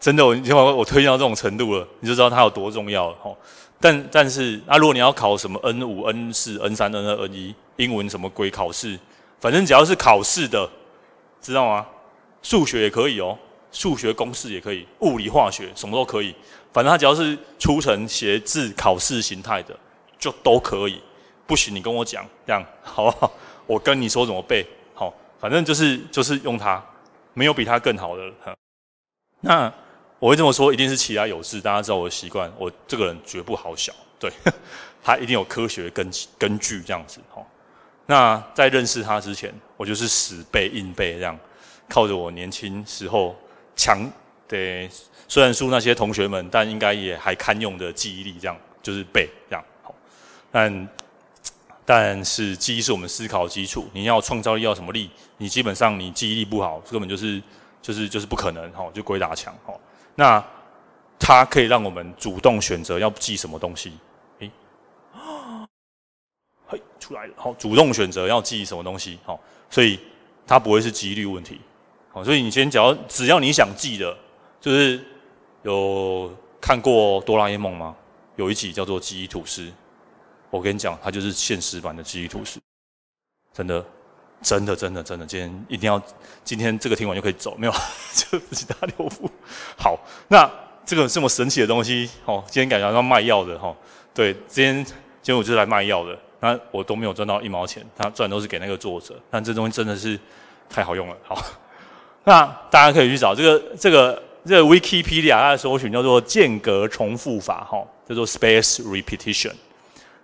[0.00, 3.16] 真的，我你我我推荐到这种程度了，你就知道它有多重要了。
[3.22, 3.34] 吼，
[3.80, 8.98] 但但是啊，如果你要考什么 N 五、N 四、N 三、N 二、N 一，英文什么鬼考试，
[9.40, 10.68] 反正只要是考试的，
[11.40, 11.86] 知道吗？
[12.42, 13.38] 数学也可以哦，
[13.72, 16.34] 数学公式也可以，物理化学什么都可以，
[16.70, 19.74] 反正它只要是出成写字考试形态的，
[20.18, 21.00] 就都可以。
[21.46, 23.32] 不行，你跟我讲，这样 好不好？
[23.66, 26.84] 我跟你说怎么背，好，反正就是就是用它，
[27.32, 28.34] 没有比它更好的了。
[29.40, 29.72] 那。
[30.24, 31.60] 我会这么说，一定是其他有事。
[31.60, 34.32] 大家知道我的习惯，我这个人绝不好小，对，
[35.04, 37.20] 他一定有科学根根据这样子。
[37.30, 37.42] 齁，
[38.06, 41.38] 那在认识他之前，我就是死背硬背这样，
[41.90, 43.36] 靠着我年轻时候
[43.76, 44.10] 强，
[44.48, 44.88] 对，
[45.28, 49.62] 虽然输那些同学们，但应该也还堪用的记忆力，这样就是背这样。
[49.82, 49.94] 好，
[50.50, 50.88] 但
[51.84, 55.10] 但是记忆是我们思考基础，你要创造力要什么力？
[55.36, 57.42] 你基本上你记忆力不好，根本就是
[57.82, 58.72] 就是就是不可能。
[58.72, 59.54] 哈，就鬼打墙。
[59.66, 59.74] 齁。
[60.14, 60.44] 那
[61.18, 63.92] 它可以让我们主动选择要记什么东西，
[64.40, 64.50] 诶，
[66.66, 69.40] 嘿，出来了，好，主动选择要记什么东西，好，
[69.70, 69.98] 所以
[70.46, 71.60] 它不会是几率问题，
[72.10, 74.16] 好，所以你先只要只要你想记的，
[74.60, 75.02] 就是
[75.62, 77.96] 有看过哆啦 A 梦吗？
[78.36, 79.72] 有一集叫做记忆吐司，
[80.50, 82.60] 我跟你讲，它就是现实版的记忆吐司，
[83.52, 83.84] 真的。
[84.44, 86.00] 真的，真的，真的，今天一定要，
[86.44, 87.72] 今天这个听完就可以走，没有，
[88.12, 89.28] 就其他六副。
[89.74, 90.48] 好，那
[90.84, 93.76] 这个这么神奇的东西，哦，今天感觉要卖药的哈、哦，
[94.12, 100.20] 对，今天今天我就是来卖药的，那我都没有赚到一毛钱，他赚都是给那个作者，但这东西真的是
[100.68, 101.42] 太好用了，好，
[102.24, 109.52] 那大家可以去找这个这个这个 Wikipedia 它的搜寻叫做间隔重复法，哈、哦，叫做 Space Repetition。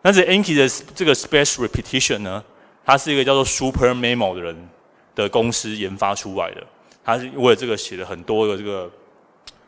[0.03, 2.45] 那这 Anki 的这个 Space Repetition 呢？
[2.85, 4.69] 他是一个叫做 Super Memo 的人
[5.15, 6.67] 的公司研发出来的，
[7.05, 8.91] 他是为了这个写了很多的这个，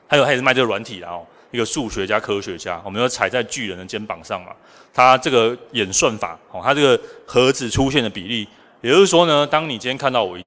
[0.08, 4.52] 还有他也是卖这个软体的哦，一个数学家、科学家，我们要踩在巨人的肩膀上嘛。
[4.92, 8.48] 他这个演算法哦，他这个盒子出现的比例，
[8.80, 10.44] 也就是说呢，当你今天看到我一，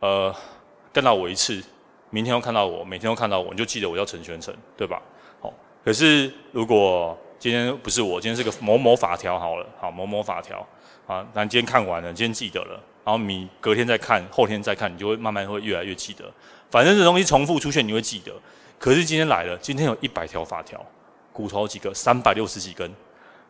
[0.00, 0.34] 呃，
[0.92, 1.62] 看到我一次，
[2.10, 5.00] 明天又看到我，每天都看到我，你就记得我叫陈玄成，对吧？
[5.40, 5.52] 好，
[5.84, 10.66] 可是如果今天不是我，今天是个某某法条好了，好，某某法条。
[11.12, 16.24] 啊，那今天看完了，今天记得了，然后你隔天再看，后天再看，你就会慢慢会越来越记得。
[16.70, 18.32] 反正这东西重复出现，你会记得。
[18.78, 20.84] 可是今天来了，今天有一百条法条，
[21.32, 21.92] 骨头几个？
[21.92, 22.90] 三百六十几根。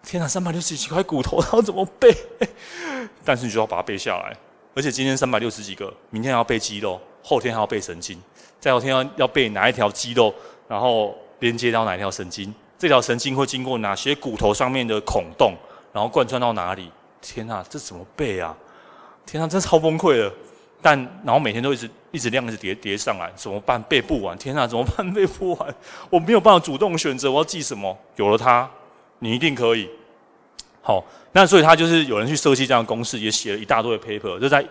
[0.02, 2.12] 天哪，三百六十几块骨头，然后怎么背？
[3.24, 4.36] 但是你就要把它背下来。
[4.74, 8.20] 而且今天三百六十几个，明天还要背肌肉，后天还要背神经，
[8.58, 10.34] 再后天要要背哪一条肌肉，
[10.66, 15.54] 然后连接到哪一条神经，这条神经会经过哪些骨头上面的孔洞，
[15.92, 16.90] 然后贯穿到哪里？
[17.22, 18.54] 天呐，这怎么背啊？
[19.24, 20.30] 天呐，真超崩溃的。
[20.84, 23.80] 但然后每天都一直一直量，一直叠叠上来，怎么办？
[23.84, 24.36] 背不完。
[24.36, 25.14] 天呐，怎么办？
[25.14, 25.74] 背不完。
[26.10, 27.96] 我没有办法主动选择我要记什么。
[28.16, 28.68] 有了它，
[29.20, 29.88] 你一定可以。
[30.82, 34.66] 好，那所以他就是有人去设计这样的公式，也写了一大堆的 paper，就在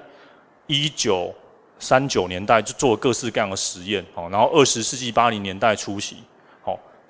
[0.68, 1.34] 一九
[1.80, 4.06] 三九年代就做各式各样的实验。
[4.14, 6.18] 好，然后二十世纪八零年代初期，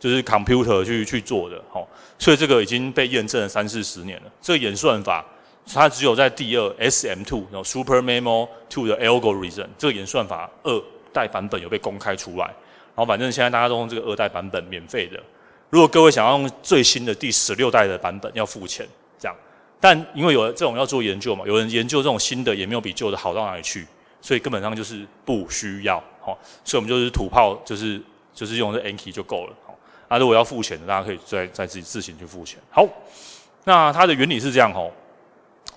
[0.01, 1.63] 就是 computer 去去做的。
[1.69, 1.87] 好。
[2.19, 4.31] 所以这个已经被验证了三四十年了。
[4.41, 5.25] 这个演算法，
[5.73, 12.45] 它只有在第二 SM2，然后 Super Memo 2的 algorithm 这个演算法二代版本有被公开出来。
[12.45, 15.19] 然后反正现在大家都用这个二代版本免费的。
[15.71, 18.85] 如果各位想要用最新的第十六代的版本，要付钱。
[19.17, 19.35] 这样，
[19.79, 23.87] 但因为有这种要做研究嘛，有人研究这种新的也没有比旧的好到哪里去，
[24.21, 25.97] 所以根本上就是不需要。
[26.19, 27.99] 好，所以我们就是土炮，就是
[28.33, 29.53] 就是用这 Anki 就够了。
[30.11, 32.59] 那、啊、如果要付钱的，大家可以再再自己自行去付钱。
[32.69, 32.85] 好，
[33.63, 34.91] 那它的原理是这样吼。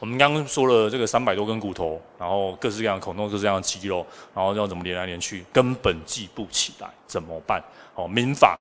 [0.01, 4.05] 我们刚刚说了这个三百多根骨头，然后各式各样的孔洞，各式各样的肌肉，
[4.35, 7.63] 然后要怎么连来连去，根本记不起来，怎么办？
[7.95, 8.59] 哦，民法，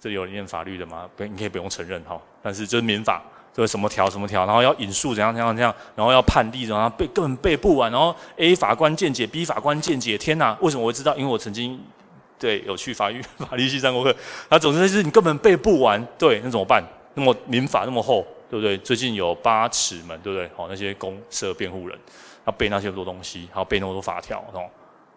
[0.00, 1.08] 这里有念法律的吗？
[1.16, 2.20] 不，你可以不用承认哈。
[2.42, 3.22] 但是就是民法，
[3.54, 11.16] 这个什么条什么条，然后要引述怎样怎样怎样，然后要判例，然后背根本背不完，然后 A 法官见解，B 法官见解，天哪，为什么我会知道？
[11.16, 11.80] 因为我曾经。
[12.42, 14.12] 对，有去法律 法律系上过课，
[14.48, 16.82] 那总之就是你根本背不完，对，那怎么办？
[17.14, 18.76] 那么民法那么厚，对不对？
[18.78, 20.50] 最近有八尺门，对不对？
[20.56, 21.96] 好，那些公设辩护人
[22.44, 24.64] 要背那些多东西，还要背那么多法条，哦，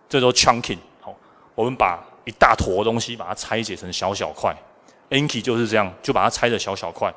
[0.07, 0.78] 这都 chunking。
[1.01, 1.15] 好，
[1.55, 4.55] 我们把一大坨东西把它拆解成小小块
[5.09, 7.11] ，Anki 就是这样，就把它拆成小小块。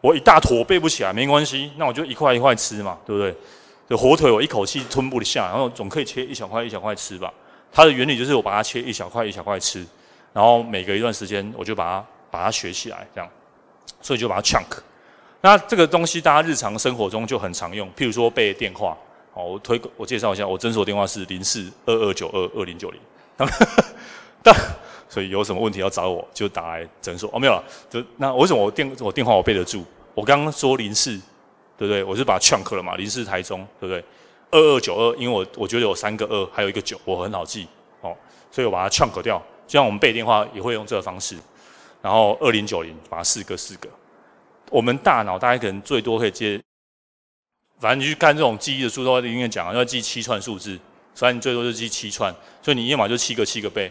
[0.00, 3.96] 我一大坨背不起来没关系，那我就一块一块吃嘛，对不对？
[3.96, 7.32] 火腿我一口气吞不下，然后总可以切一小块一小块吃吧。
[7.72, 9.84] 它的原理就是我把它切一小块一小块吃，
[10.32, 13.28] 然后每隔一段时间我就把它把它学起来，这样，
[14.00, 14.78] 所以就把它 chunk。
[15.40, 18.96] 那这个东西大家日常生活中就很常用，譬如说背电话，
[19.34, 23.00] 好，我推我介绍一下，我诊所电话是零四二二九二二零九零，
[24.42, 24.54] 但
[25.08, 29.84] 所以有什么问题要找我就打来诊所哦，没有了，就那为什么我电我电话我背得住？
[30.14, 31.10] 我刚刚说零四，
[31.76, 32.04] 对不对？
[32.04, 34.04] 我是把它 chunk 了嘛，零四台中，对不对？
[34.52, 37.66] 二二九二，因为我我觉得有三个二，还有一个九，我很好记
[38.00, 38.16] 哦，
[38.52, 39.42] 所以我把它 chunk 掉。
[39.66, 41.36] 就像我们背电话也会用这个方式，
[42.00, 43.88] 然后二零九零把它四个四个。
[44.70, 46.62] 我们大脑大概可能最多可以接，
[47.80, 50.78] 反正你去看这种记忆的书都会里面讲，要记七串数字，
[51.12, 52.32] 所以你最多就记七串，
[52.62, 53.90] 所以你一码就七个七个背。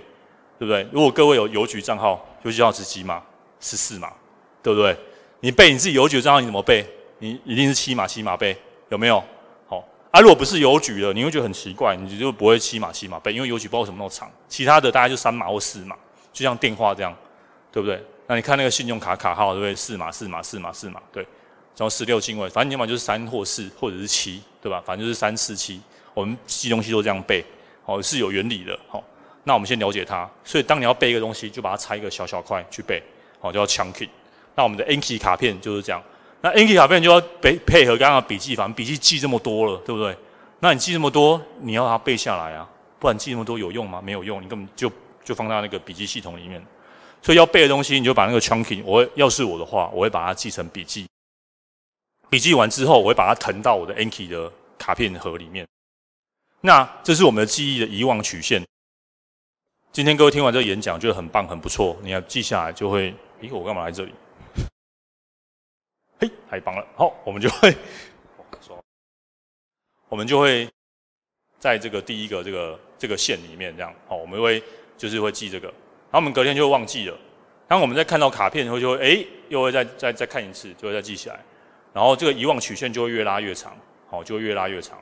[0.60, 0.88] 对不对？
[0.92, 3.20] 如果各位有邮局账号，邮局账号是几码？
[3.60, 4.14] 十四码，
[4.62, 4.96] 对不对？
[5.40, 6.86] 你背你自己邮局账号，你怎么背？
[7.18, 8.56] 你一定是七码七码背，
[8.90, 9.24] 有没有？
[10.12, 15.96] 啊，如果不是邮局的，你会觉得很奇怪，你就不会七码七码背，因为邮局不知道什么那么长，其他的大概就三码或四码，
[16.34, 17.16] 就像电话这样，
[17.72, 18.04] 对不对？
[18.28, 19.74] 那你看那个信用卡卡号，对不对？
[19.74, 21.24] 四码四码四码四码，对，
[21.78, 24.84] 然后十六进位，反正你要么就是三或四，或者是七，对吧？
[24.86, 25.82] 反正就是三四七，
[26.14, 27.44] 我们记东西都这样背，
[27.86, 29.02] 好，是有原理的，好。
[29.44, 33.02] 那我们先了解它，所以当你要背一个东西，就把它拆一个小小块去背，
[33.40, 34.10] 好，叫 chunking。
[34.56, 36.04] 那我们的 Anki 卡片就是这样。
[36.42, 40.16] 那 Anki 卡片就要配配合刚刚笔记反正，笔记记这么多了，对不对？
[40.60, 42.68] 那你记这么多，你要它背下来啊，
[43.00, 44.02] 不然记那么多有用吗？
[44.02, 44.92] 没有用，你根本就
[45.24, 46.64] 就放到那个笔记系统里面。
[47.22, 51.06] 所以要背的东西，你就把那个 chunking，我会要是我的话，我会把它记成笔记。
[52.30, 55.68] 笔记完之后，我会把它腾到我的 Anki 的卡片盒里面。
[56.62, 58.64] 那这是我们的记忆的遗忘曲线。
[59.92, 61.96] 今天各位听完这个演讲，觉得很棒，很不错。
[62.02, 64.14] 你要记下来，就会，咦，我干嘛来这里？
[66.22, 66.86] 嘿，太棒了！
[66.96, 67.76] 好，我们就会，
[70.08, 70.70] 我们就会
[71.58, 74.64] 在这个第一个这个这个线里面，这样，好，我们会
[74.96, 77.18] 就是会记这个，然后我们隔天就会忘记了。
[77.68, 81.40] 当我们再看到卡片以后，就会，哎，又会再再再看一次，就会再记起来。
[81.92, 83.76] 然后这个遗忘曲线就会越拉越长，
[84.08, 85.02] 好，就会越拉越长。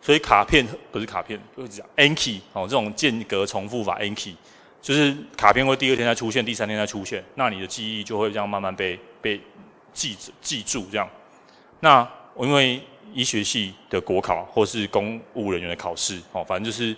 [0.00, 4.36] 所以卡片不是卡片，就是讲 Anki 哦，这种间隔重复法 Anki，
[4.80, 9.40] 就是卡片会第二天再出现，第三天再出现，那你的记忆就会这样慢慢被被
[9.92, 11.08] 记记住这样。
[11.80, 12.82] 那我因为
[13.12, 16.96] 医学系的国考或是公务人员的考试哦，反正就是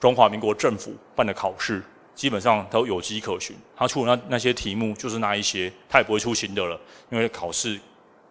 [0.00, 1.82] 中华民国政府办的考试，
[2.14, 3.56] 基本上都有迹可循。
[3.76, 6.80] 他出的那那些题目就是那一些，他也不会出新的了，
[7.10, 7.78] 因为考试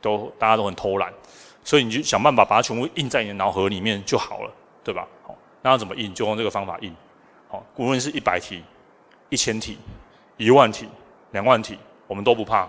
[0.02, 1.14] 都大家都很偷懒。
[1.64, 4.52] 所以你就想办法把它全部印在你的脑核里面就好了，
[4.84, 5.08] 对吧？
[5.22, 6.12] 好，那要怎么印？
[6.12, 6.92] 就用这个方法印。
[7.48, 8.64] 好，无论是一百题、
[9.30, 9.78] 一千题、
[10.38, 10.88] 一万题、
[11.34, 11.78] 两万题，
[12.08, 12.68] 我们都不怕。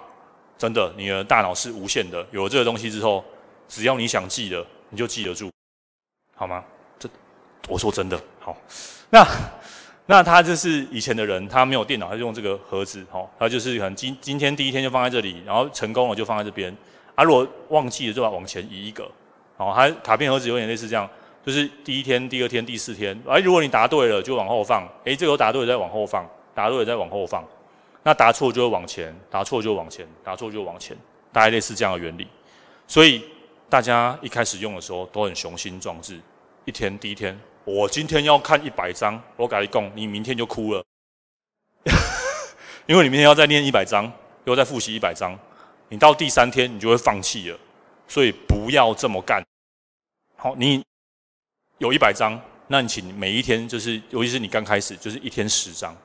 [0.62, 2.24] 真的，你的大脑是无限的。
[2.30, 3.24] 有了这个东西之后，
[3.68, 5.50] 只要你想记得，你就记得住，
[6.36, 6.62] 好吗？
[7.00, 7.08] 这
[7.66, 8.16] 我说真的。
[8.38, 8.56] 好，
[9.10, 9.26] 那
[10.06, 13.04] 那他就是以前的人，他没有电脑，他就用这个盒子。
[13.10, 16.72] 好，他就是可能今今天第一天就放在这里，然后成功了就放在这边。
[17.16, 19.10] 啊，如果忘记了，就把往前移一个。
[19.56, 21.10] 好，他卡片盒子有点类似这样，
[21.44, 23.20] 就是第一天、第二天、第四天。
[23.28, 24.88] 哎，如果你答对了，就往后放。
[25.04, 27.44] 哎，这个答对了再往后放，答对了再往后放。
[28.02, 30.96] 那答错就会往前，答错就往前，答错就往前，
[31.32, 32.26] 大概类似这样的原理。
[32.88, 33.24] 所以
[33.68, 36.20] 大家一开始用的时候都很雄心壮志。
[36.64, 40.84] 一天第一天，我今天要看一百章，我跟你讲，你明天就哭了，
[42.86, 44.12] 因为你明天要再念一百章，
[44.44, 45.38] 又再复习一百章。
[45.88, 47.58] 你到第三天，你就会放弃了，
[48.08, 49.44] 所以不要这么干。
[50.36, 50.82] 好，你
[51.78, 55.96] 有一百张，那你请每一天就是，尤其是你刚开始，就是一天十张。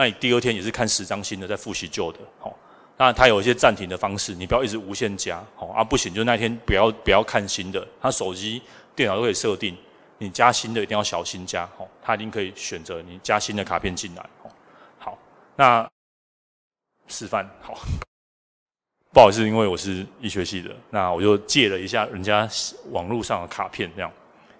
[0.00, 2.18] 那你第二天也是看十张新的，再复习旧的。
[2.38, 2.56] 好，
[2.96, 5.44] 那它有一些暂停的方式，你不要一直无限加。
[5.54, 7.86] 好啊，不行，就那天不要不要看新的。
[8.00, 8.62] 它手机、
[8.96, 9.76] 电脑都可以设定，
[10.16, 11.68] 你加新的一定要小心加。
[11.76, 14.24] 好，它一定可以选择你加新的卡片进来。
[14.96, 15.18] 好，
[15.54, 15.86] 那
[17.06, 17.78] 示范好。
[19.12, 22.48] 不好意思，因为我是医学系的，那我就借了一下人家
[22.90, 24.10] 网络上的卡片，这样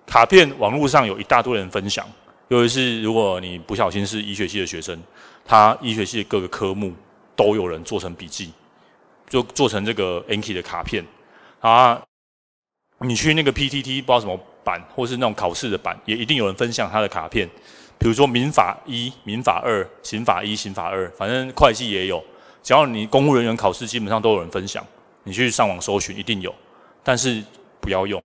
[0.05, 2.07] 卡片网络上有一大堆人分享，
[2.49, 5.01] 尤其是如果你不小心是医学系的学生，
[5.45, 6.93] 他医学系的各个科目
[7.34, 8.53] 都有人做成笔记，
[9.28, 11.05] 就做成这个 Anki 的卡片
[11.61, 12.01] 啊。
[13.03, 17.49] 你去那个 PTT 不知道什么版，或是那种考试的版，也一定有人分享他的卡片，
[17.99, 22.22] 比如说民法一、民法二、刑法一、刑法二，反正会计也有。
[22.62, 24.86] 只要你公务人员考试，基本上都有人分享，
[25.24, 26.55] 你去上网搜寻一定有，
[27.03, 27.43] 但是
[27.80, 28.22] 不要用，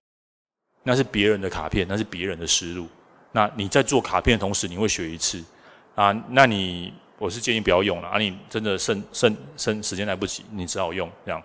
[0.82, 2.86] 那是别人的卡片，那是别人的思路。
[3.32, 5.42] 那你在做卡片的同时，你会学一次
[5.94, 6.12] 啊？
[6.28, 8.18] 那你我是建议不要用了啊！
[8.18, 11.42] 你真的剩剩剩时间来不及，你只好用这样。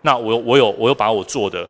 [0.00, 1.68] 那我我有我有把我做的，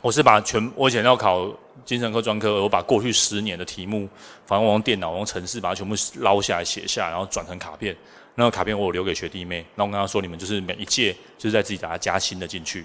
[0.00, 1.50] 我是把全我以前要考
[1.84, 4.08] 精神科专科，我把过去十年的题目，
[4.44, 7.96] 反正我用电脑用程式把它全部捞下来写下，然后转成卡片。
[8.34, 12.84] 那个卡片我留给学弟妹，那我跟他说，你们就是每一届就是在自己把它加新的进去。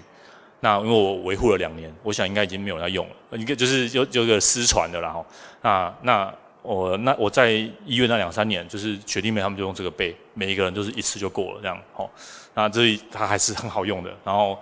[0.60, 5.24] 那因为我维护了两年，我想应该已经没有人在用了，一个就是有有个失传的啦哈。
[5.62, 6.34] 那那
[6.66, 11.80] 我那我在医院那两三年，就是学弟妹他们就用这个背，每一个人都是一次就过了这样。
[11.92, 12.10] 好，
[12.54, 14.10] 那这它还是很好用的。
[14.24, 14.58] 然后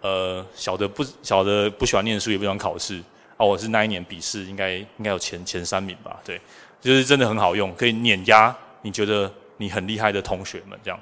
[0.00, 3.02] 呃，小的不小的不喜欢念书，也不喜欢考试
[3.36, 3.44] 啊。
[3.44, 6.20] 我是那一年笔试应该应该有前前三名吧？
[6.24, 6.40] 对，
[6.80, 11.00] 就是真的很好用，可以碾压你觉得你很厉害的同学们这样。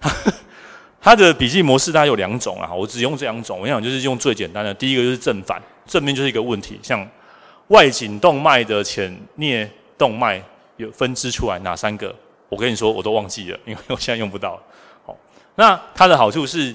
[1.02, 3.60] 它的笔记模式大概有两种啊，我只用这两种。
[3.60, 7.06] 我想就是用最简单的，第一个就是正反，正面就是一个问题，像
[7.68, 10.42] 外颈动脉的浅颞动脉
[10.76, 12.14] 有分支出来哪三个？
[12.48, 14.60] 我跟你说，我都忘记了，因为我现在用不到。
[15.04, 15.16] 好，
[15.56, 16.74] 那它的好处是，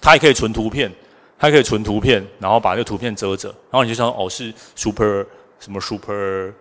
[0.00, 0.90] 它也可以存图片，
[1.38, 5.26] 它可以存图片，然后把这个图片遮着，然后你就说哦是 super
[5.58, 6.52] 什么 super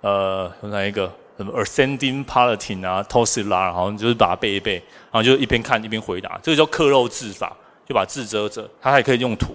[0.00, 1.12] 呃有哪一个？
[1.38, 7.56] 什么 ascending palatine 啊，torsilla，然后就是把它背一背，然后就一边看一边回答，这个叫刻漏字法，
[7.86, 8.68] 就把字遮着。
[8.82, 9.54] 它还可以用图，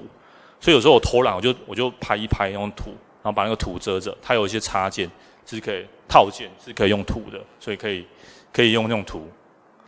[0.62, 4.16] 所以有时候我偷懒，我就我就拍一拍用图，然后把那个图遮着。
[4.22, 5.10] 它有一些插件
[5.46, 8.06] 是可以套件是可以用图的，所以可以
[8.52, 9.28] 可以用用图。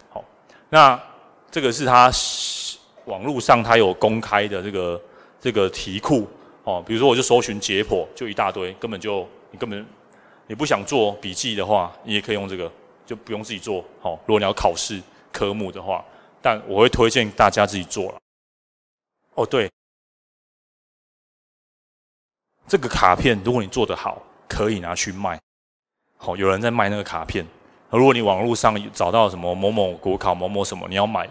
[0.10, 0.24] 好，
[0.70, 1.00] 那
[1.52, 2.12] 这个是它
[3.06, 5.02] 网络上它有公开的这个
[5.40, 6.28] 这个题库
[6.64, 9.86] 哦，比如说我就搜寻解剖，就一大堆，根本就你根本。
[10.48, 12.72] 你不想做笔记的话，你也可以用这个，
[13.04, 13.84] 就不用自己做。
[14.00, 16.06] 好，如果你要考试科目的话，
[16.40, 18.18] 但我会推荐大家自己做了。
[19.34, 19.68] 哦，对，
[22.68, 25.40] 这个卡片如果你做得好，可以拿去卖。
[26.18, 27.46] 好，有人在卖那个卡片。
[27.90, 31.30] 如果你网络上找到什么某某国考某某什么，你要买，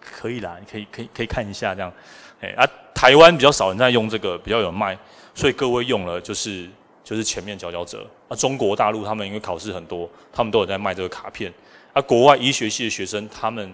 [0.00, 1.92] 可以啦，你可以可以可以看一下这样。
[2.40, 4.98] 哎啊，台湾比较少人在用这个，比较有卖，
[5.34, 6.68] 所以各位用了就是。
[7.06, 11.54] 就是前面佼佼者啊，中国大陆他们因为考试很多，他们都有在卖这个卡片。
[11.92, 13.72] 啊，国外医学系的学生，他们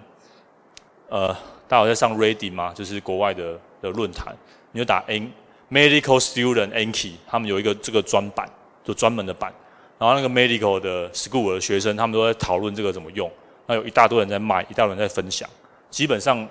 [1.08, 1.28] 呃，
[1.66, 2.74] 大家有在上 Reddit 吗？
[2.74, 4.36] 就是国外的的论坛，
[4.70, 5.32] 你就打 N
[5.72, 8.46] Medical Student Anki，他们有一个这个专版，
[8.84, 9.50] 就专门的版。
[9.98, 13.30] 然后那个 Medical 的 School 的学生，他们都在讨论这个怎么用。
[13.66, 15.48] 那有一大堆人在卖，一大堆人在分享。
[15.88, 16.46] 基本上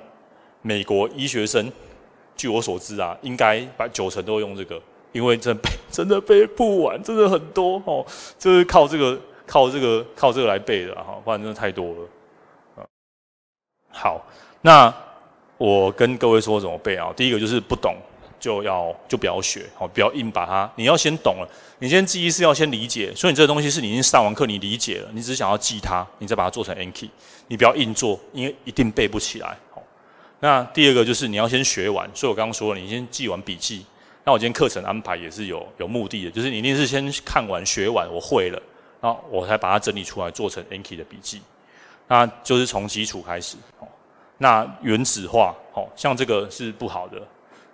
[0.63, 1.71] 美国医学生，
[2.35, 4.81] 据我所知啊，应该把九成都用这个。
[5.11, 8.05] 因为真背 真的背不完，真的很多哦，
[8.39, 12.87] 就是靠这个靠这个靠这个来背的哈，不然真的太多了。
[13.89, 14.25] 好，
[14.61, 14.91] 那
[15.57, 17.11] 我跟各位说怎么背啊？
[17.13, 17.93] 第一个就是不懂
[18.41, 20.69] 就要就不要学，好，不要硬把它。
[20.75, 21.47] 你要先懂了，
[21.79, 27.07] 你先记忆是要先理解，所以你这个东西是你已经上完课，你理解了，你只想要记它，你再把它做成 Anki，
[27.47, 29.55] 你不要硬做，因为一定背不起来。
[29.73, 29.81] 好，
[30.39, 33.85] 那第二个就是你要先学完，所以我刚刚说了，你先记完笔记。
[34.23, 38.61] 那我今天课程安排也是有有目的的，就是你一定是先看完学完，我会了，
[38.99, 41.41] 然后我才把它整理出来做成 Anki 的笔记。
[42.07, 43.55] 那就是从基础开始。
[43.79, 43.87] 好
[44.37, 47.21] 那原子化，好像这个是不好的，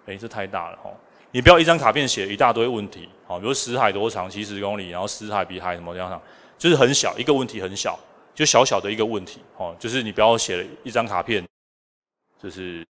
[0.08, 0.92] 诶，这太大了哈。
[1.32, 6.22] 你不要一张卡片写一大堆问题，好，比如死海多长，七十公里，然后死海比海什么这样，
[6.58, 7.98] 就是很小一个问题，很小，
[8.34, 11.46] 就小小的一个问题，哦，就是你不要写了一张卡片，
[12.42, 12.84] 就是。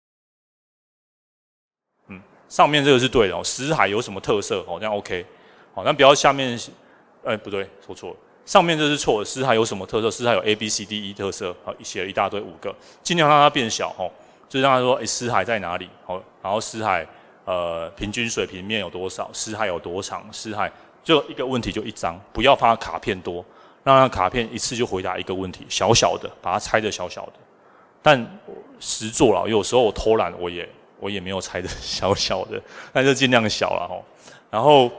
[2.07, 4.63] 嗯上面这个是对的哦，死海有什么特色？
[4.67, 5.25] 哦，这样 OK，
[5.73, 6.57] 好，那不要下面，
[7.25, 9.25] 哎，不对，说错了，上面这是错的。
[9.25, 10.09] 死海有什么特色？
[10.09, 14.09] 死海有 A B C D E 特色，好，写了一大堆五个，尽量让它变小，哦，
[14.47, 15.89] 就是让他说，哎，死海在哪里？
[16.05, 17.05] 好，然后死海，
[17.43, 19.29] 呃，平均水平面有多少？
[19.33, 20.25] 死海有多长？
[20.31, 20.71] 死海
[21.03, 23.43] 就一个问题就一张，不要怕卡片多，
[23.83, 27.33] 让它卡片一次就回答一个问题，小小的，把它拆得小小的。
[28.01, 28.25] 但
[28.79, 30.67] 实作了，有时候我偷懒，我也。
[30.99, 32.59] 我也没有拆的 小小的，
[32.91, 34.03] 那就尽量小了吼。
[34.49, 34.89] 然后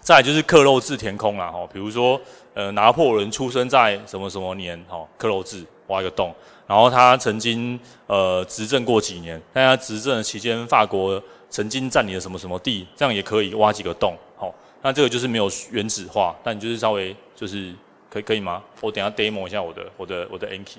[0.00, 2.20] 再就是克漏字填空啦吼，比如说
[2.52, 6.34] 呃拿破仑出生在什么什么年吼，克漏字挖一个洞。
[6.66, 14.54] 然后他曾经呃执政过几年，但他执政的期间法国曾经占领了什么什么地，这样也可以挖几个洞好。
[14.80, 17.74] 那这个就是没有原子化，但你就是稍微就是
[18.08, 18.62] 可以可以吗？
[18.80, 20.78] 我等下 demo 一下我的我的我的 Anki。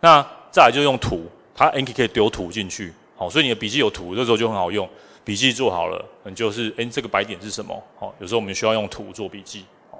[0.00, 1.24] 那再来就用土，
[1.54, 2.92] 它 Anki 可以丢土进去。
[3.16, 4.88] 好，所以你的笔记有土，这时候就很好用。
[5.24, 7.82] 笔记做好了，你就是，诶，这个白点是什么？
[7.98, 9.64] 好，有时候我们需要用土做笔记。
[9.90, 9.98] 好，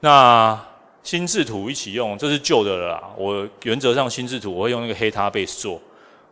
[0.00, 0.58] 那
[1.06, 3.10] 心智图一起用，这是旧的了啦。
[3.16, 5.80] 我原则上心智图我会用那个 Heptabase 做。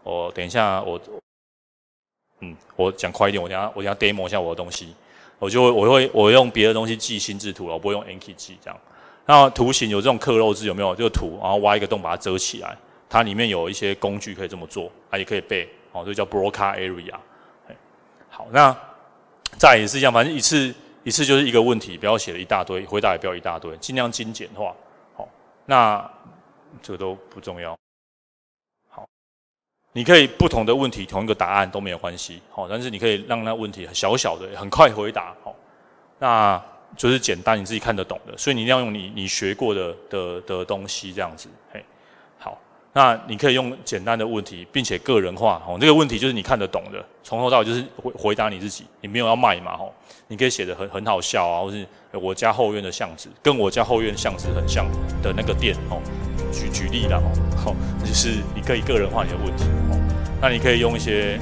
[0.03, 1.01] 我等一下我
[2.41, 4.93] 嗯，我讲快一点，我等下我等下 demo 一下我的东西，
[5.39, 8.77] 我就会我会我用别的东西记心智图了，我不会用 Anki 记这样。
[9.27, 10.93] 那图形有这种刻漏字有没有？
[10.97, 12.77] 就图，然后挖一个洞把它遮起来，
[13.09, 17.14] 它里面有一些工具可以这么做，它也可以背，哦，这叫 broca area。
[18.29, 18.77] 好，那
[19.57, 24.74] 再也是一样，反正一次一次就是一个问题，不要写了一大堆，回答也不要一大堆，尽量精简化。
[25.14, 25.28] 好，
[25.66, 26.11] 那
[26.82, 27.78] 这个都不重要。
[28.88, 29.07] 好，
[29.92, 35.55] 你可以不同的问题同一个答案都没有关系，好，但是你可以让那问题小小的很快回答，好，
[36.18, 36.61] 那。
[36.96, 41.84] 就是简单你自己看得懂的，所以你一定要用你你学过的的的东西这样子，嘿，
[42.97, 49.90] 那你可以用简单的问题，并且个人化，哦，这个问题就是你看得懂的，从头到尾就是回回答你自己，你没有要卖嘛，哦，
[50.28, 54.86] 你可以写得很很好笑啊，或是我家后院的巷子跟我家后院巷子很像
[55.20, 56.01] 的那个店，哦，
[56.53, 57.20] 举举例啦，
[57.66, 57.74] 哦，
[58.07, 59.99] 就是你可以个人化你的问题，哦，
[60.40, 61.36] 那你可以用一些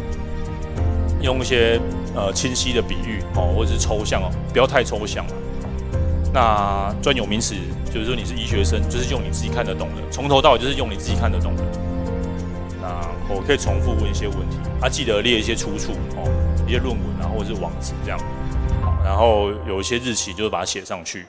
[1.21, 1.79] 用一些
[2.17, 5.23] 呃清晰的比喻，哦，或者是抽象哦，不要太抽象。
[6.33, 7.55] 那专有名词
[7.93, 11.63] 就是说你是医学生，就是用你自己看得懂的，从头到尾就是用你自己看得懂的。
[12.81, 12.89] 那
[13.29, 16.25] 我可以重复问一些问题，他，记得列一些出处哦，
[16.67, 18.19] 一些论文啊，或者是网址这样。
[18.83, 21.27] 好，然后有一些日期就是把它写上去。